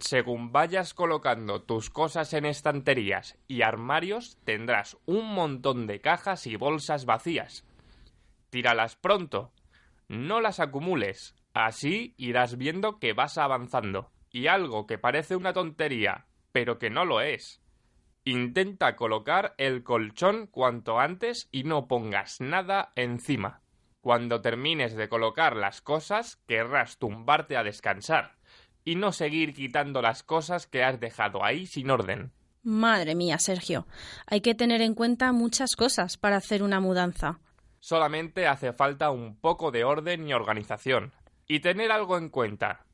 Según 0.00 0.52
vayas 0.52 0.92
colocando 0.92 1.62
tus 1.62 1.88
cosas 1.88 2.34
en 2.34 2.44
estanterías 2.44 3.38
y 3.48 3.62
armarios, 3.62 4.36
tendrás 4.44 4.98
un 5.06 5.32
montón 5.32 5.86
de 5.86 6.02
cajas 6.02 6.46
y 6.46 6.56
bolsas 6.56 7.06
vacías. 7.06 7.64
Tíralas 8.50 8.96
pronto. 8.96 9.50
No 10.08 10.42
las 10.42 10.60
acumules. 10.60 11.34
Así 11.54 12.12
irás 12.18 12.58
viendo 12.58 12.98
que 12.98 13.14
vas 13.14 13.38
avanzando. 13.38 14.10
Y 14.30 14.48
algo 14.48 14.86
que 14.86 14.98
parece 14.98 15.36
una 15.36 15.54
tontería 15.54 16.26
pero 16.52 16.78
que 16.78 16.90
no 16.90 17.04
lo 17.04 17.20
es. 17.20 17.60
Intenta 18.24 18.96
colocar 18.96 19.54
el 19.58 19.82
colchón 19.82 20.46
cuanto 20.46 21.00
antes 21.00 21.48
y 21.50 21.64
no 21.64 21.88
pongas 21.88 22.40
nada 22.40 22.92
encima. 22.94 23.62
Cuando 24.00 24.40
termines 24.40 24.94
de 24.94 25.08
colocar 25.08 25.56
las 25.56 25.80
cosas, 25.80 26.36
querrás 26.46 26.98
tumbarte 26.98 27.56
a 27.56 27.62
descansar 27.62 28.36
y 28.84 28.96
no 28.96 29.12
seguir 29.12 29.52
quitando 29.52 30.02
las 30.02 30.22
cosas 30.22 30.66
que 30.66 30.82
has 30.82 31.00
dejado 31.00 31.44
ahí 31.44 31.66
sin 31.66 31.90
orden. 31.90 32.32
Madre 32.62 33.14
mía, 33.14 33.38
Sergio, 33.38 33.86
hay 34.26 34.42
que 34.42 34.54
tener 34.54 34.82
en 34.82 34.94
cuenta 34.94 35.32
muchas 35.32 35.76
cosas 35.76 36.18
para 36.18 36.36
hacer 36.36 36.62
una 36.62 36.80
mudanza. 36.80 37.40
Solamente 37.78 38.46
hace 38.46 38.74
falta 38.74 39.10
un 39.10 39.36
poco 39.36 39.70
de 39.70 39.84
orden 39.84 40.28
y 40.28 40.34
organización. 40.34 41.12
Y 41.46 41.60
tener 41.60 41.90
algo 41.90 42.18
en 42.18 42.28
cuenta. 42.28 42.84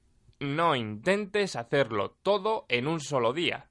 No 0.41 0.77
intentes 0.77 1.57
hacerlo 1.57 2.11
todo 2.23 2.67
en 2.69 2.87
un 2.87 3.01
solo 3.01 3.33
día. 3.33 3.69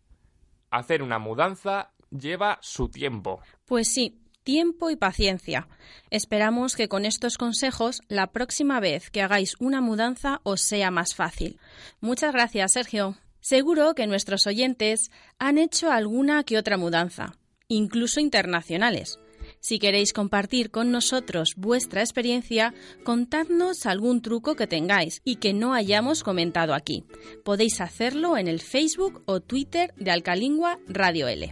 Hacer 0.71 1.03
una 1.03 1.19
mudanza 1.19 1.91
lleva 2.09 2.57
su 2.61 2.89
tiempo. 2.89 3.41
Pues 3.65 3.89
sí, 3.93 4.19
tiempo 4.43 4.89
y 4.89 4.95
paciencia. 4.95 5.67
Esperamos 6.09 6.75
que 6.75 6.87
con 6.87 7.05
estos 7.05 7.37
consejos 7.37 8.01
la 8.07 8.27
próxima 8.27 8.79
vez 8.79 9.09
que 9.09 9.21
hagáis 9.21 9.55
una 9.59 9.81
mudanza 9.81 10.39
os 10.43 10.61
sea 10.61 10.91
más 10.91 11.15
fácil. 11.15 11.59
Muchas 11.99 12.33
gracias, 12.33 12.73
Sergio. 12.73 13.15
Seguro 13.41 13.93
que 13.93 14.07
nuestros 14.07 14.47
oyentes 14.47 15.11
han 15.37 15.57
hecho 15.57 15.91
alguna 15.91 16.43
que 16.43 16.57
otra 16.57 16.77
mudanza, 16.77 17.33
incluso 17.67 18.19
internacionales. 18.19 19.19
Si 19.67 19.79
queréis 19.79 20.13
compartir 20.13 20.69
con 20.69 20.91
nosotros 20.91 21.55
vuestra 21.57 22.01
experiencia, 22.01 22.75
contadnos 23.03 23.87
algún 23.87 24.21
truco 24.21 24.55
que 24.55 24.67
tengáis 24.67 25.21
y 25.23 25.37
que 25.37 25.53
no 25.53 25.73
hayamos 25.73 26.21
comentado 26.21 26.75
aquí. 26.75 27.03
Podéis 27.43 27.81
hacerlo 27.81 28.37
en 28.37 28.47
el 28.47 28.61
Facebook 28.61 29.23
o 29.25 29.39
Twitter 29.39 29.91
de 29.97 30.11
Alcalingua 30.11 30.77
Radio 30.87 31.27
L. 31.27 31.51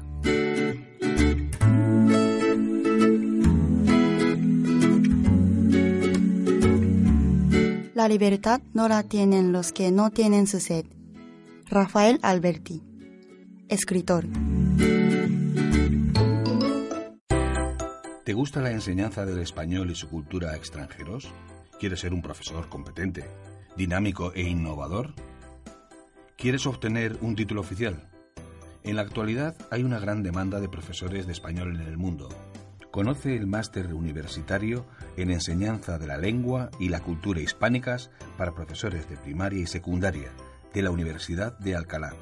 La 7.96 8.08
libertad 8.08 8.62
no 8.76 8.88
la 8.88 9.02
tienen 9.02 9.52
los 9.52 9.72
que 9.72 9.90
no 9.90 10.12
tienen 10.12 10.46
su 10.46 10.60
sed. 10.60 10.86
Rafael 11.66 12.20
Alberti, 12.22 12.84
escritor. 13.70 14.28
¿Te 18.24 18.32
gusta 18.32 18.62
la 18.62 18.72
enseñanza 18.72 19.26
del 19.26 19.40
español 19.40 19.92
y 19.92 19.96
su 19.96 20.08
cultura 20.08 20.52
a 20.52 20.56
extranjeros? 20.56 21.30
¿Quieres 21.78 22.00
ser 22.00 22.14
un 22.14 22.22
profesor 22.22 22.70
competente, 22.70 23.26
dinámico 23.76 24.32
e 24.34 24.44
innovador? 24.44 25.14
¿Quieres 26.38 26.66
obtener 26.66 27.18
un 27.20 27.36
título 27.36 27.60
oficial? 27.60 28.10
En 28.84 28.96
la 28.96 29.02
actualidad 29.02 29.58
hay 29.72 29.84
una 29.84 30.00
gran 30.00 30.24
demanda 30.24 30.62
de 30.62 30.70
profesores 30.70 31.26
de 31.26 31.34
español 31.34 31.76
en 31.76 31.82
el 31.82 31.98
mundo. 31.98 32.30
Conoce 32.92 33.36
el 33.36 33.46
máster 33.46 33.94
universitario 33.94 34.86
en 35.18 35.30
enseñanza 35.30 36.00
de 36.00 36.08
la 36.08 36.18
lengua 36.18 36.72
y 36.80 36.88
la 36.88 37.02
cultura 37.02 37.42
hispánicas 37.42 38.10
para 38.38 38.56
profesores 38.56 39.10
de 39.10 39.18
primaria 39.18 39.60
y 39.60 39.68
secundaria 39.68 40.32
de 40.74 40.82
la 40.82 40.92
Universidad 40.92 41.60
de 41.60 41.76
Alcalá. 41.76 42.14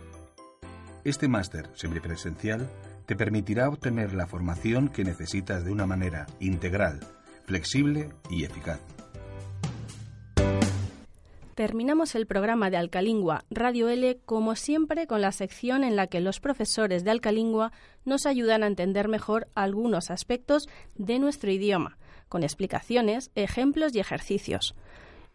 Este 1.04 1.28
máster 1.28 1.70
semipresencial 1.76 2.68
te 3.12 3.18
permitirá 3.18 3.68
obtener 3.68 4.14
la 4.14 4.26
formación 4.26 4.88
que 4.88 5.04
necesitas 5.04 5.66
de 5.66 5.72
una 5.74 5.86
manera 5.86 6.28
integral, 6.40 7.02
flexible 7.44 8.08
y 8.30 8.46
eficaz. 8.46 8.80
Terminamos 11.54 12.16
el 12.16 12.26
programa 12.26 12.70
de 12.70 12.78
Alcalingua 12.78 13.44
Radio 13.50 13.90
L 13.90 14.18
como 14.24 14.56
siempre 14.56 15.08
con 15.08 15.20
la 15.20 15.34
sección 15.34 15.84
en 15.84 15.98
la 15.98 16.08
que 16.08 16.22
los 16.22 16.40
profesores 16.40 17.04
de 17.04 17.12
Alcalingua 17.12 17.74
nos 18.06 18.26
ayudan 18.26 18.64
a 18.64 18.68
entender 18.68 19.10
mejor 19.10 19.50
algunos 19.56 20.10
aspectos 20.10 20.70
de 20.96 21.20
nuestro 21.20 21.52
idioma, 21.52 21.98
con 22.30 22.44
explicaciones, 22.44 23.30
ejemplos 23.36 23.94
y 23.94 24.00
ejercicios. 24.00 24.74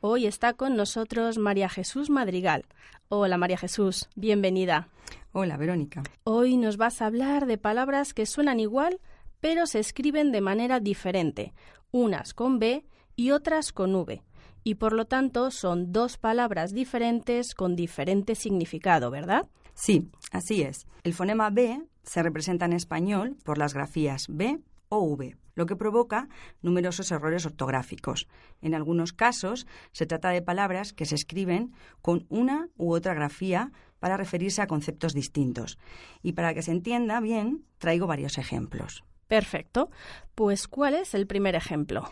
Hoy 0.01 0.27
está 0.27 0.53
con 0.53 0.77
nosotros 0.77 1.39
María 1.39 1.71
Jesús 1.71 2.11
Madrigal. 2.11 2.67
Hola 3.09 3.39
María 3.39 3.57
Jesús, 3.57 4.11
bienvenida. 4.15 4.89
Hola, 5.33 5.57
Verónica. 5.57 6.03
Hoy 6.25 6.59
nos 6.59 6.77
vas 6.77 7.01
a 7.01 7.07
hablar 7.07 7.47
de 7.47 7.57
palabras 7.57 8.13
que 8.13 8.27
suenan 8.27 8.61
igual, 8.61 9.01
pero 9.41 9.67
se 9.67 9.79
escriben 9.79 10.33
de 10.33 10.43
manera 10.43 10.81
diferente, 10.81 11.55
unas 11.93 12.35
con 12.35 12.59
B 12.59 12.85
y 13.17 13.31
otras 13.31 13.73
con 13.73 13.95
V, 13.95 14.23
y 14.65 14.75
por 14.75 14.93
lo 14.93 15.07
tanto 15.07 15.51
son 15.51 15.93
dos 15.93 16.19
palabras 16.19 16.73
diferentes 16.73 17.55
con 17.55 17.75
diferente 17.75 18.35
significado, 18.35 19.11
¿verdad? 19.11 19.49
Sí, 19.73 20.11
así 20.31 20.61
es. 20.61 20.87
El 21.05 21.15
fonema 21.15 21.49
B 21.49 21.83
se 22.03 22.23
representa 22.23 22.67
en 22.67 22.75
español 22.75 23.37
por 23.45 23.57
las 23.57 23.73
grafías 23.73 24.27
B 24.29 24.59
o 24.91 25.01
V, 25.01 25.37
lo 25.57 25.67
que 25.67 25.75
provoca 25.75 26.29
numerosos 26.63 27.11
errores 27.11 27.45
ortográficos. 27.45 28.29
En 28.63 28.75
algunos 28.75 29.13
casos 29.13 29.67
se 29.91 30.07
trata 30.07 30.31
de 30.31 30.43
palabras 30.43 30.93
que 30.93 31.07
se 31.07 31.17
escriben 31.17 31.73
con 32.01 32.27
una 32.29 32.69
u 32.77 32.95
otra 32.95 33.15
grafía 33.15 33.73
para 33.99 34.17
referirse 34.17 34.63
a 34.63 34.69
conceptos 34.69 35.15
distintos. 35.15 35.79
Y 36.23 36.35
para 36.35 36.55
que 36.55 36.63
se 36.63 36.71
entienda 36.71 37.19
bien, 37.19 37.65
traigo 37.79 38.07
varios 38.07 38.39
ejemplos. 38.39 39.03
Perfecto. 39.27 39.91
Pues, 40.37 40.69
¿cuál 40.69 40.95
es 40.95 41.15
el 41.15 41.27
primer 41.27 41.57
ejemplo? 41.57 42.09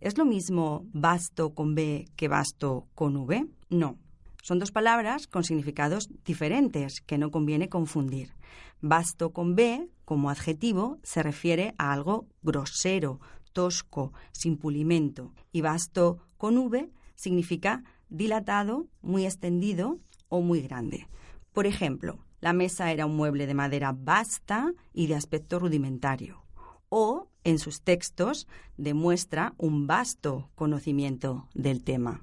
¿Es 0.00 0.16
lo 0.16 0.24
mismo 0.24 0.86
basto 0.92 1.54
con 1.54 1.74
B 1.74 2.06
que 2.16 2.28
basto 2.28 2.88
con 2.94 3.16
V? 3.16 3.46
No. 3.68 3.98
Son 4.42 4.58
dos 4.58 4.72
palabras 4.72 5.26
con 5.26 5.44
significados 5.44 6.08
diferentes 6.24 7.00
que 7.00 7.18
no 7.18 7.30
conviene 7.30 7.68
confundir. 7.68 8.34
Basto 8.80 9.32
con 9.32 9.56
B, 9.56 9.88
como 10.04 10.30
adjetivo, 10.30 10.98
se 11.02 11.22
refiere 11.22 11.74
a 11.78 11.92
algo 11.92 12.26
grosero, 12.42 13.20
tosco, 13.52 14.12
sin 14.32 14.56
pulimento. 14.56 15.34
Y 15.52 15.60
basto 15.60 16.18
con 16.36 16.56
V 16.58 16.90
significa 17.14 17.82
dilatado, 18.08 18.86
muy 19.02 19.26
extendido 19.26 19.98
o 20.28 20.40
muy 20.40 20.60
grande. 20.62 21.08
Por 21.52 21.66
ejemplo, 21.66 22.18
la 22.40 22.52
mesa 22.52 22.92
era 22.92 23.06
un 23.06 23.16
mueble 23.16 23.46
de 23.46 23.54
madera 23.54 23.92
vasta 23.92 24.72
y 24.92 25.08
de 25.08 25.16
aspecto 25.16 25.58
rudimentario. 25.58 26.44
O, 26.88 27.28
en 27.44 27.58
sus 27.58 27.82
textos, 27.82 28.46
demuestra 28.76 29.54
un 29.58 29.86
vasto 29.86 30.48
conocimiento 30.54 31.48
del 31.54 31.82
tema. 31.82 32.22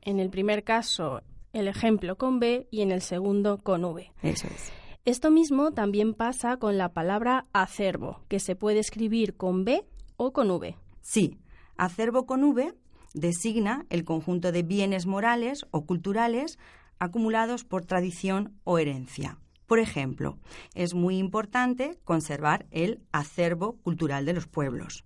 En 0.00 0.18
el 0.18 0.30
primer 0.30 0.64
caso, 0.64 1.22
el 1.52 1.68
ejemplo 1.68 2.16
con 2.16 2.40
B 2.40 2.68
y 2.70 2.82
en 2.82 2.92
el 2.92 3.02
segundo 3.02 3.58
con 3.58 3.84
V. 3.84 4.12
Eso 4.22 4.46
es. 4.48 4.72
Esto 5.04 5.30
mismo 5.30 5.72
también 5.72 6.14
pasa 6.14 6.56
con 6.58 6.78
la 6.78 6.92
palabra 6.92 7.46
acervo, 7.52 8.20
que 8.28 8.38
se 8.38 8.54
puede 8.54 8.78
escribir 8.78 9.36
con 9.36 9.64
B 9.64 9.84
o 10.16 10.32
con 10.32 10.50
V. 10.50 10.76
Sí, 11.00 11.38
acervo 11.76 12.24
con 12.26 12.44
V 12.44 12.74
designa 13.14 13.84
el 13.90 14.04
conjunto 14.04 14.52
de 14.52 14.62
bienes 14.62 15.06
morales 15.06 15.66
o 15.70 15.84
culturales 15.84 16.58
acumulados 16.98 17.64
por 17.64 17.84
tradición 17.84 18.58
o 18.64 18.78
herencia. 18.78 19.38
Por 19.66 19.78
ejemplo, 19.78 20.38
es 20.74 20.94
muy 20.94 21.18
importante 21.18 21.98
conservar 22.04 22.66
el 22.70 23.02
acervo 23.10 23.78
cultural 23.82 24.24
de 24.24 24.34
los 24.34 24.46
pueblos. 24.46 25.04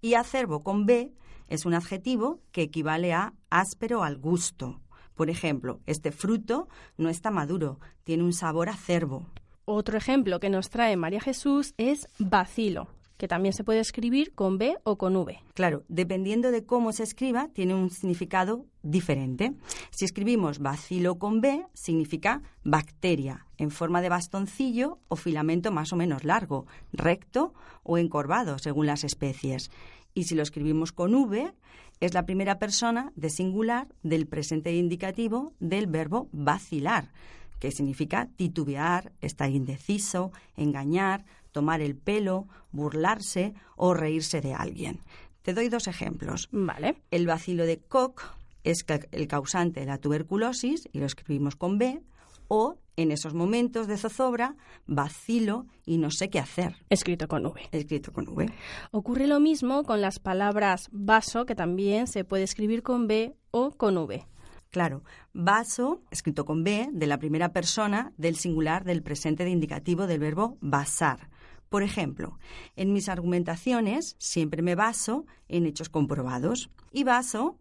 Y 0.00 0.14
acervo 0.14 0.62
con 0.62 0.86
B 0.86 1.12
es 1.48 1.66
un 1.66 1.74
adjetivo 1.74 2.40
que 2.52 2.62
equivale 2.62 3.12
a 3.12 3.34
áspero 3.50 4.02
al 4.02 4.16
gusto. 4.16 4.80
Por 5.16 5.30
ejemplo, 5.30 5.80
este 5.86 6.12
fruto 6.12 6.68
no 6.98 7.08
está 7.08 7.30
maduro, 7.30 7.80
tiene 8.04 8.22
un 8.22 8.34
sabor 8.34 8.68
acervo. 8.68 9.26
Otro 9.64 9.98
ejemplo 9.98 10.38
que 10.38 10.50
nos 10.50 10.70
trae 10.70 10.96
María 10.96 11.20
Jesús 11.20 11.74
es 11.78 12.06
vacilo, 12.18 12.86
que 13.16 13.26
también 13.26 13.54
se 13.54 13.64
puede 13.64 13.80
escribir 13.80 14.34
con 14.34 14.58
B 14.58 14.76
o 14.84 14.96
con 14.98 15.16
V. 15.16 15.42
Claro, 15.54 15.84
dependiendo 15.88 16.50
de 16.50 16.64
cómo 16.64 16.92
se 16.92 17.02
escriba, 17.02 17.48
tiene 17.48 17.74
un 17.74 17.90
significado 17.90 18.66
diferente. 18.82 19.54
Si 19.90 20.04
escribimos 20.04 20.58
vacilo 20.58 21.18
con 21.18 21.40
B, 21.40 21.66
significa 21.72 22.42
bacteria, 22.62 23.46
en 23.56 23.70
forma 23.70 24.02
de 24.02 24.10
bastoncillo 24.10 24.98
o 25.08 25.16
filamento 25.16 25.72
más 25.72 25.92
o 25.92 25.96
menos 25.96 26.24
largo, 26.24 26.66
recto 26.92 27.54
o 27.82 27.98
encorvado, 27.98 28.58
según 28.58 28.86
las 28.86 29.02
especies. 29.02 29.70
Y 30.16 30.24
si 30.24 30.34
lo 30.34 30.42
escribimos 30.42 30.92
con 30.92 31.14
V, 31.14 31.52
es 32.00 32.14
la 32.14 32.24
primera 32.24 32.58
persona 32.58 33.12
de 33.16 33.28
singular 33.28 33.86
del 34.02 34.26
presente 34.26 34.74
indicativo 34.74 35.52
del 35.60 35.86
verbo 35.86 36.30
vacilar, 36.32 37.12
que 37.60 37.70
significa 37.70 38.30
titubear, 38.34 39.12
estar 39.20 39.50
indeciso, 39.50 40.32
engañar, 40.56 41.26
tomar 41.52 41.82
el 41.82 41.96
pelo, 41.96 42.48
burlarse 42.72 43.52
o 43.76 43.92
reírse 43.92 44.40
de 44.40 44.54
alguien. 44.54 45.00
Te 45.42 45.52
doy 45.52 45.68
dos 45.68 45.86
ejemplos. 45.86 46.48
Vale. 46.50 46.96
El 47.10 47.26
vacilo 47.26 47.66
de 47.66 47.78
Koch 47.78 48.22
es 48.64 48.86
el 49.12 49.28
causante 49.28 49.80
de 49.80 49.86
la 49.86 49.98
tuberculosis 49.98 50.88
y 50.94 50.98
lo 50.98 51.04
escribimos 51.04 51.56
con 51.56 51.76
B, 51.76 52.00
o 52.48 52.78
en 52.96 53.12
esos 53.12 53.34
momentos 53.34 53.86
de 53.86 53.98
zozobra, 53.98 54.56
vacilo 54.86 55.66
y 55.84 55.98
no 55.98 56.10
sé 56.10 56.30
qué 56.30 56.38
hacer. 56.38 56.76
Escrito 56.88 57.28
con 57.28 57.44
V. 57.46 57.60
Escrito 57.72 58.12
con 58.12 58.28
V. 58.28 58.50
Ocurre 58.90 59.26
lo 59.26 59.38
mismo 59.38 59.84
con 59.84 60.00
las 60.00 60.18
palabras 60.18 60.88
vaso, 60.92 61.46
que 61.46 61.54
también 61.54 62.06
se 62.06 62.24
puede 62.24 62.44
escribir 62.44 62.82
con 62.82 63.06
B 63.06 63.36
o 63.50 63.70
con 63.70 63.98
V. 63.98 64.26
Claro, 64.70 65.04
vaso, 65.32 66.02
escrito 66.10 66.44
con 66.44 66.64
B, 66.64 66.88
de 66.92 67.06
la 67.06 67.18
primera 67.18 67.52
persona 67.52 68.12
del 68.16 68.36
singular 68.36 68.84
del 68.84 69.02
presente 69.02 69.44
de 69.44 69.50
indicativo 69.50 70.06
del 70.06 70.18
verbo 70.18 70.58
basar. 70.60 71.30
Por 71.68 71.82
ejemplo, 71.82 72.38
en 72.76 72.92
mis 72.92 73.08
argumentaciones 73.08 74.16
siempre 74.18 74.62
me 74.62 74.74
baso 74.74 75.26
en 75.48 75.66
hechos 75.66 75.88
comprobados. 75.88 76.70
Y 76.92 77.04
vaso, 77.04 77.58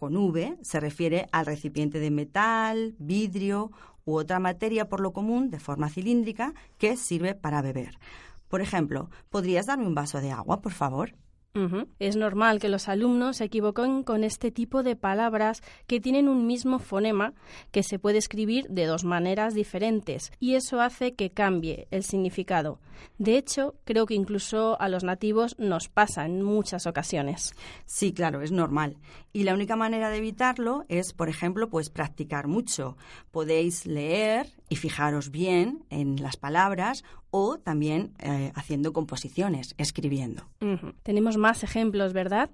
con 0.00 0.16
V, 0.16 0.56
se 0.62 0.80
refiere 0.80 1.26
al 1.30 1.44
recipiente 1.44 2.00
de 2.00 2.10
metal, 2.10 2.94
vidrio 2.98 3.70
u 4.06 4.16
otra 4.16 4.38
materia 4.38 4.88
por 4.88 5.00
lo 5.00 5.12
común 5.12 5.50
de 5.50 5.60
forma 5.60 5.90
cilíndrica 5.90 6.54
que 6.78 6.96
sirve 6.96 7.34
para 7.34 7.60
beber. 7.60 7.98
Por 8.48 8.62
ejemplo, 8.62 9.10
¿podrías 9.28 9.66
darme 9.66 9.86
un 9.86 9.94
vaso 9.94 10.22
de 10.22 10.32
agua, 10.32 10.62
por 10.62 10.72
favor? 10.72 11.12
Es 11.98 12.14
normal 12.14 12.60
que 12.60 12.68
los 12.68 12.88
alumnos 12.88 13.38
se 13.38 13.44
equivoquen 13.44 14.04
con 14.04 14.22
este 14.22 14.52
tipo 14.52 14.84
de 14.84 14.94
palabras 14.94 15.62
que 15.88 16.00
tienen 16.00 16.28
un 16.28 16.46
mismo 16.46 16.78
fonema 16.78 17.34
que 17.72 17.82
se 17.82 17.98
puede 17.98 18.18
escribir 18.18 18.68
de 18.68 18.86
dos 18.86 19.02
maneras 19.02 19.52
diferentes 19.52 20.30
y 20.38 20.54
eso 20.54 20.80
hace 20.80 21.14
que 21.14 21.30
cambie 21.30 21.88
el 21.90 22.04
significado. 22.04 22.78
De 23.18 23.36
hecho, 23.36 23.74
creo 23.84 24.06
que 24.06 24.14
incluso 24.14 24.80
a 24.80 24.88
los 24.88 25.02
nativos 25.02 25.58
nos 25.58 25.88
pasa 25.88 26.24
en 26.24 26.42
muchas 26.42 26.86
ocasiones. 26.86 27.52
Sí, 27.84 28.12
claro, 28.12 28.42
es 28.42 28.52
normal. 28.52 28.98
Y 29.32 29.42
la 29.42 29.54
única 29.54 29.74
manera 29.74 30.08
de 30.08 30.18
evitarlo 30.18 30.84
es, 30.88 31.12
por 31.12 31.28
ejemplo, 31.28 31.68
pues 31.68 31.90
practicar 31.90 32.46
mucho. 32.46 32.96
Podéis 33.32 33.86
leer 33.86 34.46
y 34.70 34.76
fijaros 34.76 35.30
bien 35.30 35.84
en 35.90 36.22
las 36.22 36.36
palabras 36.36 37.04
o 37.30 37.58
también 37.58 38.14
eh, 38.20 38.52
haciendo 38.54 38.92
composiciones, 38.92 39.74
escribiendo. 39.76 40.44
Tenemos 41.02 41.36
más 41.36 41.64
ejemplos, 41.64 42.12
¿verdad? 42.12 42.50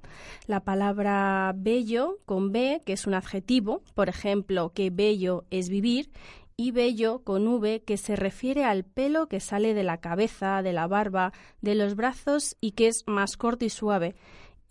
La 0.47 0.61
palabra 0.61 1.53
bello 1.55 2.19
con 2.25 2.53
B, 2.53 2.81
que 2.85 2.95
es 2.95 3.07
un 3.07 3.15
adjetivo, 3.15 3.83
por 3.95 4.09
ejemplo, 4.09 4.73
que 4.75 4.91
bello 4.91 5.45
es 5.51 5.69
vivir, 5.69 6.11
y 6.57 6.71
bello 6.71 7.23
con 7.23 7.47
V, 7.47 7.83
que 7.83 7.99
se 7.99 8.17
refiere 8.17 8.65
al 8.65 8.85
pelo 8.85 9.29
que 9.29 9.41
sale 9.41 9.75
de 9.75 9.85
la 9.85 9.99
cabeza, 9.99 10.63
de 10.63 10.73
la 10.73 10.87
barba, 10.87 11.35
de 11.61 11.75
los 11.75 11.97
brazos 11.97 12.57
y 12.63 12.73
que 12.73 12.89
es 12.89 13.05
más 13.07 13.37
corto 13.37 13.67
y 13.67 13.71
suave. 13.71 14.17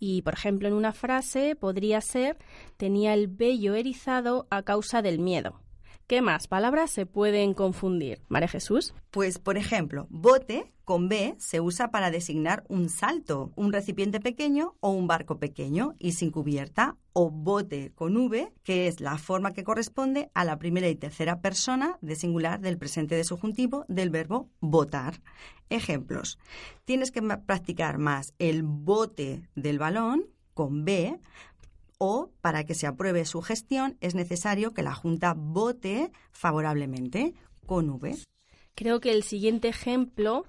Y, 0.00 0.22
por 0.22 0.34
ejemplo, 0.34 0.66
en 0.66 0.74
una 0.74 0.92
frase 0.92 1.54
podría 1.54 2.00
ser 2.00 2.38
tenía 2.76 3.14
el 3.14 3.28
vello 3.28 3.74
erizado 3.76 4.48
a 4.50 4.62
causa 4.62 5.00
del 5.00 5.20
miedo. 5.20 5.60
¿Qué 6.06 6.22
más 6.22 6.46
palabras 6.46 6.92
se 6.92 7.04
pueden 7.04 7.52
confundir? 7.52 8.22
María 8.28 8.46
Jesús. 8.46 8.94
Pues, 9.10 9.40
por 9.40 9.56
ejemplo, 9.56 10.06
bote 10.08 10.72
con 10.84 11.08
B 11.08 11.34
se 11.38 11.60
usa 11.60 11.90
para 11.90 12.12
designar 12.12 12.62
un 12.68 12.90
salto, 12.90 13.50
un 13.56 13.72
recipiente 13.72 14.20
pequeño 14.20 14.76
o 14.78 14.90
un 14.90 15.08
barco 15.08 15.40
pequeño 15.40 15.96
y 15.98 16.12
sin 16.12 16.30
cubierta, 16.30 16.96
o 17.12 17.28
bote 17.28 17.90
con 17.96 18.16
V, 18.16 18.52
que 18.62 18.86
es 18.86 19.00
la 19.00 19.18
forma 19.18 19.52
que 19.52 19.64
corresponde 19.64 20.30
a 20.32 20.44
la 20.44 20.60
primera 20.60 20.88
y 20.88 20.94
tercera 20.94 21.40
persona 21.40 21.98
de 22.02 22.14
singular 22.14 22.60
del 22.60 22.78
presente 22.78 23.16
de 23.16 23.24
subjuntivo 23.24 23.84
del 23.88 24.10
verbo 24.10 24.48
botar. 24.60 25.20
Ejemplos. 25.70 26.38
Tienes 26.84 27.10
que 27.10 27.20
practicar 27.20 27.98
más 27.98 28.32
el 28.38 28.62
bote 28.62 29.48
del 29.56 29.80
balón 29.80 30.26
con 30.54 30.84
B 30.84 31.18
o 31.98 32.30
para 32.40 32.64
que 32.64 32.74
se 32.74 32.86
apruebe 32.86 33.24
su 33.24 33.42
gestión 33.42 33.96
es 34.00 34.14
necesario 34.14 34.74
que 34.74 34.82
la 34.82 34.94
Junta 34.94 35.34
vote 35.36 36.12
favorablemente 36.30 37.34
con 37.66 37.90
V. 37.90 38.16
Creo 38.74 39.00
que 39.00 39.12
el 39.12 39.22
siguiente 39.22 39.68
ejemplo 39.68 40.44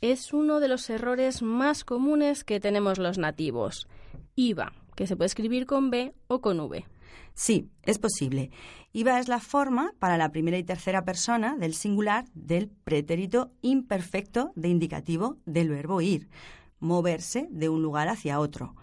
es 0.00 0.32
uno 0.32 0.60
de 0.60 0.68
los 0.68 0.88
errores 0.90 1.42
más 1.42 1.84
comunes 1.84 2.44
que 2.44 2.60
tenemos 2.60 2.98
los 2.98 3.16
nativos. 3.16 3.88
IVA, 4.34 4.72
que 4.96 5.06
se 5.06 5.16
puede 5.16 5.26
escribir 5.26 5.66
con 5.66 5.90
B 5.90 6.14
o 6.26 6.40
con 6.40 6.60
V. 6.60 6.84
Sí, 7.34 7.70
es 7.84 7.98
posible. 7.98 8.50
IVA 8.92 9.18
es 9.18 9.28
la 9.28 9.40
forma 9.40 9.94
para 9.98 10.18
la 10.18 10.30
primera 10.30 10.58
y 10.58 10.64
tercera 10.64 11.04
persona 11.04 11.56
del 11.56 11.74
singular 11.74 12.26
del 12.34 12.68
pretérito 12.68 13.50
imperfecto 13.62 14.52
de 14.56 14.68
indicativo 14.68 15.38
del 15.46 15.70
verbo 15.70 16.02
ir, 16.02 16.28
moverse 16.80 17.48
de 17.50 17.68
un 17.68 17.82
lugar 17.82 18.08
hacia 18.08 18.40
otro. 18.40 18.74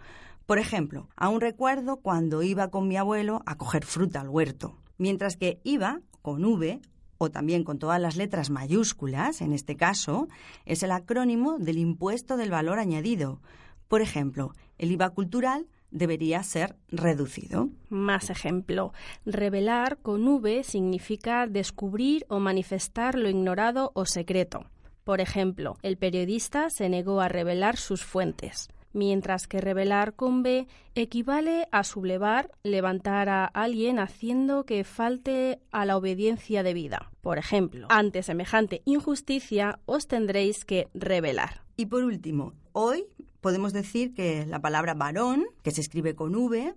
Por 0.48 0.60
ejemplo, 0.60 1.10
aún 1.18 1.42
recuerdo 1.42 1.98
cuando 1.98 2.42
iba 2.42 2.70
con 2.70 2.88
mi 2.88 2.96
abuelo 2.96 3.42
a 3.46 3.58
coger 3.58 3.84
fruta 3.84 4.22
al 4.22 4.30
huerto, 4.30 4.78
mientras 4.98 5.36
que 5.36 5.60
iba 5.66 6.00
con 6.22 6.46
V 6.46 6.80
o 7.18 7.30
también 7.30 7.66
con 7.66 7.80
todas 7.80 8.00
las 8.00 8.16
letras 8.16 8.50
mayúsculas, 8.50 9.42
en 9.42 9.52
este 9.52 9.76
caso, 9.76 10.30
es 10.66 10.84
el 10.84 10.92
acrónimo 10.92 11.60
del 11.60 11.78
impuesto 11.78 12.38
del 12.38 12.50
valor 12.50 12.80
añadido. 12.80 13.42
Por 13.90 14.02
ejemplo, 14.02 14.54
el 14.78 14.94
IVA 14.94 15.10
cultural 15.10 15.68
debería 15.92 16.42
ser 16.44 16.78
reducido. 16.88 17.68
Más 17.90 18.30
ejemplo. 18.30 18.94
Revelar 19.26 19.98
con 19.98 20.26
V 20.26 20.64
significa 20.64 21.46
descubrir 21.48 22.26
o 22.30 22.40
manifestar 22.40 23.16
lo 23.16 23.28
ignorado 23.28 23.92
o 23.96 24.06
secreto. 24.06 24.70
Por 25.04 25.20
ejemplo, 25.20 25.76
el 25.82 25.98
periodista 25.98 26.70
se 26.70 26.88
negó 26.88 27.20
a 27.20 27.28
revelar 27.28 27.76
sus 27.76 28.06
fuentes 28.06 28.70
mientras 28.94 29.48
que 29.48 29.62
revelar 29.62 30.14
con 30.16 30.44
B 30.44 30.68
equivale 30.96 31.68
a 31.72 31.84
sublevar, 31.84 32.52
levantar 32.64 33.30
a 33.30 33.46
alguien 33.46 34.00
haciendo 34.00 34.66
que 34.66 34.84
falte 34.84 35.60
a 35.72 35.86
la 35.86 35.98
obediencia 35.98 36.64
debida. 36.64 37.12
Por 37.22 37.38
ejemplo, 37.38 37.88
ante 37.90 38.24
semejante 38.24 38.82
injusticia 38.86 39.80
os 39.86 40.08
tendréis 40.08 40.66
que 40.66 40.88
revelar. 40.94 41.64
Y 41.76 41.88
por 41.88 42.04
último, 42.04 42.54
hoy 42.72 43.06
podemos 43.42 43.74
decir 43.74 44.14
que 44.14 44.46
la 44.46 44.60
palabra 44.60 44.94
varón, 44.94 45.46
que 45.64 45.72
se 45.72 45.82
escribe 45.82 46.16
con 46.16 46.36
V, 46.36 46.76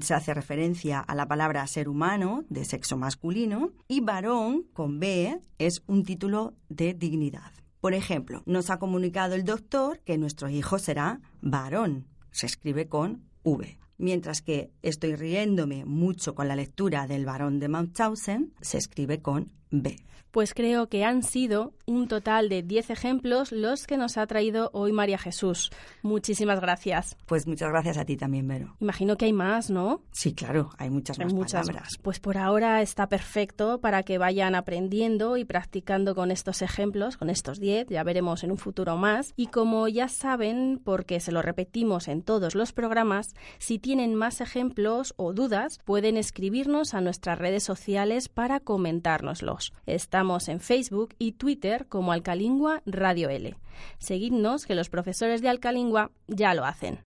se 0.00 0.14
hace 0.14 0.34
referencia 0.34 1.00
a 1.00 1.14
la 1.14 1.26
palabra 1.26 1.66
ser 1.66 1.88
humano 1.88 2.44
de 2.48 2.64
sexo 2.64 2.96
masculino 2.96 3.72
y 3.88 4.00
varón 4.00 4.64
con 4.72 5.00
B 5.00 5.40
es 5.58 5.82
un 5.86 6.04
título 6.04 6.54
de 6.68 6.94
dignidad. 6.94 7.52
Por 7.82 7.94
ejemplo, 7.94 8.44
nos 8.46 8.70
ha 8.70 8.78
comunicado 8.78 9.34
el 9.34 9.42
doctor 9.42 9.98
que 10.04 10.16
nuestro 10.16 10.48
hijo 10.48 10.78
será 10.78 11.20
varón. 11.40 12.06
Se 12.30 12.46
escribe 12.46 12.86
con 12.86 13.24
V. 13.42 13.76
Mientras 13.98 14.40
que 14.40 14.70
estoy 14.82 15.16
riéndome 15.16 15.84
mucho 15.84 16.36
con 16.36 16.46
la 16.46 16.54
lectura 16.54 17.08
del 17.08 17.26
varón 17.26 17.58
de 17.58 17.66
Mauthausen, 17.66 18.54
se 18.60 18.78
escribe 18.78 19.20
con 19.20 19.50
B. 19.72 19.96
Pues 20.32 20.54
creo 20.54 20.88
que 20.88 21.04
han 21.04 21.22
sido 21.22 21.74
un 21.84 22.08
total 22.08 22.48
de 22.48 22.62
10 22.62 22.88
ejemplos 22.88 23.52
los 23.52 23.86
que 23.86 23.98
nos 23.98 24.16
ha 24.16 24.26
traído 24.26 24.70
hoy 24.72 24.90
María 24.90 25.18
Jesús. 25.18 25.70
Muchísimas 26.00 26.58
gracias. 26.58 27.18
Pues 27.26 27.46
muchas 27.46 27.68
gracias 27.68 27.98
a 27.98 28.06
ti 28.06 28.16
también, 28.16 28.48
Vero. 28.48 28.74
Imagino 28.80 29.18
que 29.18 29.26
hay 29.26 29.34
más, 29.34 29.68
¿no? 29.68 30.00
Sí, 30.10 30.32
claro, 30.32 30.70
hay 30.78 30.88
muchas 30.88 31.18
más 31.18 31.34
muchas 31.34 31.66
palabras. 31.66 31.98
Pues 32.00 32.18
por 32.18 32.38
ahora 32.38 32.80
está 32.80 33.10
perfecto 33.10 33.82
para 33.82 34.04
que 34.04 34.16
vayan 34.16 34.54
aprendiendo 34.54 35.36
y 35.36 35.44
practicando 35.44 36.14
con 36.14 36.30
estos 36.30 36.62
ejemplos, 36.62 37.18
con 37.18 37.28
estos 37.28 37.60
10, 37.60 37.88
ya 37.88 38.02
veremos 38.02 38.42
en 38.42 38.52
un 38.52 38.58
futuro 38.58 38.96
más. 38.96 39.34
Y 39.36 39.48
como 39.48 39.86
ya 39.86 40.08
saben, 40.08 40.80
porque 40.82 41.20
se 41.20 41.32
lo 41.32 41.42
repetimos 41.42 42.08
en 42.08 42.22
todos 42.22 42.54
los 42.54 42.72
programas, 42.72 43.34
si 43.58 43.78
tienen 43.78 44.14
más 44.14 44.40
ejemplos 44.40 45.12
o 45.18 45.34
dudas, 45.34 45.78
pueden 45.84 46.16
escribirnos 46.16 46.94
a 46.94 47.02
nuestras 47.02 47.38
redes 47.38 47.64
sociales 47.64 48.30
para 48.30 48.60
comentárnoslos. 48.60 49.61
Estamos 49.86 50.48
en 50.48 50.60
Facebook 50.60 51.14
y 51.18 51.32
Twitter 51.32 51.86
como 51.88 52.12
Alcalingua 52.12 52.82
Radio 52.86 53.28
L. 53.28 53.54
Seguidnos 53.98 54.66
que 54.66 54.74
los 54.74 54.88
profesores 54.88 55.42
de 55.42 55.48
Alcalingua 55.48 56.10
ya 56.26 56.54
lo 56.54 56.64
hacen. 56.64 57.00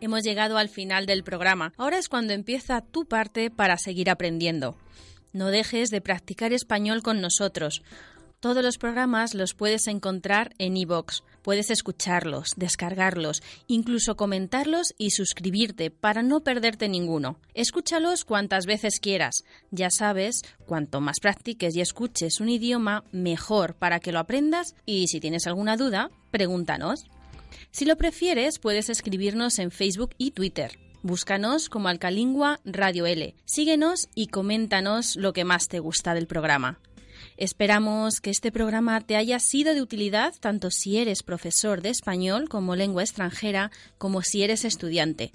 Hemos 0.00 0.22
llegado 0.22 0.56
al 0.56 0.68
final 0.68 1.06
del 1.06 1.24
programa. 1.24 1.72
Ahora 1.76 1.98
es 1.98 2.08
cuando 2.08 2.32
empieza 2.32 2.80
tu 2.80 3.06
parte 3.06 3.50
para 3.50 3.76
seguir 3.76 4.08
aprendiendo. 4.08 4.76
No 5.32 5.48
dejes 5.48 5.90
de 5.90 6.00
practicar 6.00 6.52
español 6.52 7.02
con 7.02 7.20
nosotros. 7.20 7.82
Todos 8.40 8.62
los 8.62 8.78
programas 8.78 9.34
los 9.34 9.52
puedes 9.52 9.88
encontrar 9.88 10.54
en 10.58 10.76
iVoox. 10.76 11.22
Puedes 11.42 11.72
escucharlos, 11.72 12.52
descargarlos, 12.56 13.42
incluso 13.66 14.16
comentarlos 14.16 14.94
y 14.96 15.10
suscribirte 15.10 15.90
para 15.90 16.22
no 16.22 16.38
perderte 16.44 16.88
ninguno. 16.88 17.40
Escúchalos 17.54 18.24
cuantas 18.24 18.64
veces 18.64 19.00
quieras. 19.00 19.42
Ya 19.72 19.90
sabes, 19.90 20.42
cuanto 20.66 21.00
más 21.00 21.18
practiques 21.20 21.74
y 21.74 21.80
escuches 21.80 22.38
un 22.40 22.48
idioma, 22.48 23.02
mejor 23.10 23.74
para 23.74 23.98
que 23.98 24.12
lo 24.12 24.20
aprendas 24.20 24.76
y 24.86 25.08
si 25.08 25.18
tienes 25.18 25.48
alguna 25.48 25.76
duda, 25.76 26.08
pregúntanos. 26.30 27.06
Si 27.72 27.86
lo 27.86 27.96
prefieres, 27.96 28.60
puedes 28.60 28.88
escribirnos 28.88 29.58
en 29.58 29.72
Facebook 29.72 30.10
y 30.16 30.30
Twitter. 30.30 30.78
Búscanos 31.02 31.68
como 31.68 31.88
Alcalingua 31.88 32.60
Radio 32.64 33.04
L. 33.06 33.34
Síguenos 33.46 34.08
y 34.14 34.28
coméntanos 34.28 35.16
lo 35.16 35.32
que 35.32 35.44
más 35.44 35.66
te 35.66 35.80
gusta 35.80 36.14
del 36.14 36.28
programa. 36.28 36.78
Esperamos 37.38 38.20
que 38.20 38.30
este 38.30 38.50
programa 38.50 39.00
te 39.00 39.14
haya 39.14 39.38
sido 39.38 39.72
de 39.72 39.80
utilidad 39.80 40.34
tanto 40.40 40.72
si 40.72 40.98
eres 40.98 41.22
profesor 41.22 41.82
de 41.82 41.90
español 41.90 42.48
como 42.48 42.74
lengua 42.74 43.04
extranjera 43.04 43.70
como 43.96 44.22
si 44.22 44.42
eres 44.42 44.64
estudiante. 44.64 45.32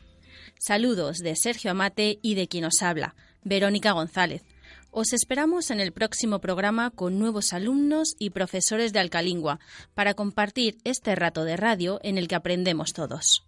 Saludos 0.59 1.19
de 1.19 1.33
Sergio 1.37 1.71
Amate 1.71 2.19
y 2.21 2.35
de 2.35 2.49
quien 2.49 2.65
os 2.65 2.81
habla, 2.81 3.15
Verónica 3.45 3.93
González. 3.93 4.43
Os 4.91 5.13
esperamos 5.13 5.71
en 5.71 5.79
el 5.79 5.93
próximo 5.93 6.39
programa 6.39 6.89
con 6.89 7.19
nuevos 7.19 7.53
alumnos 7.53 8.15
y 8.19 8.31
profesores 8.31 8.91
de 8.91 8.99
Alcalingua 8.99 9.61
para 9.93 10.13
compartir 10.13 10.79
este 10.83 11.15
rato 11.15 11.45
de 11.45 11.55
radio 11.55 12.01
en 12.03 12.17
el 12.17 12.27
que 12.27 12.35
aprendemos 12.35 12.91
todos. 12.91 13.45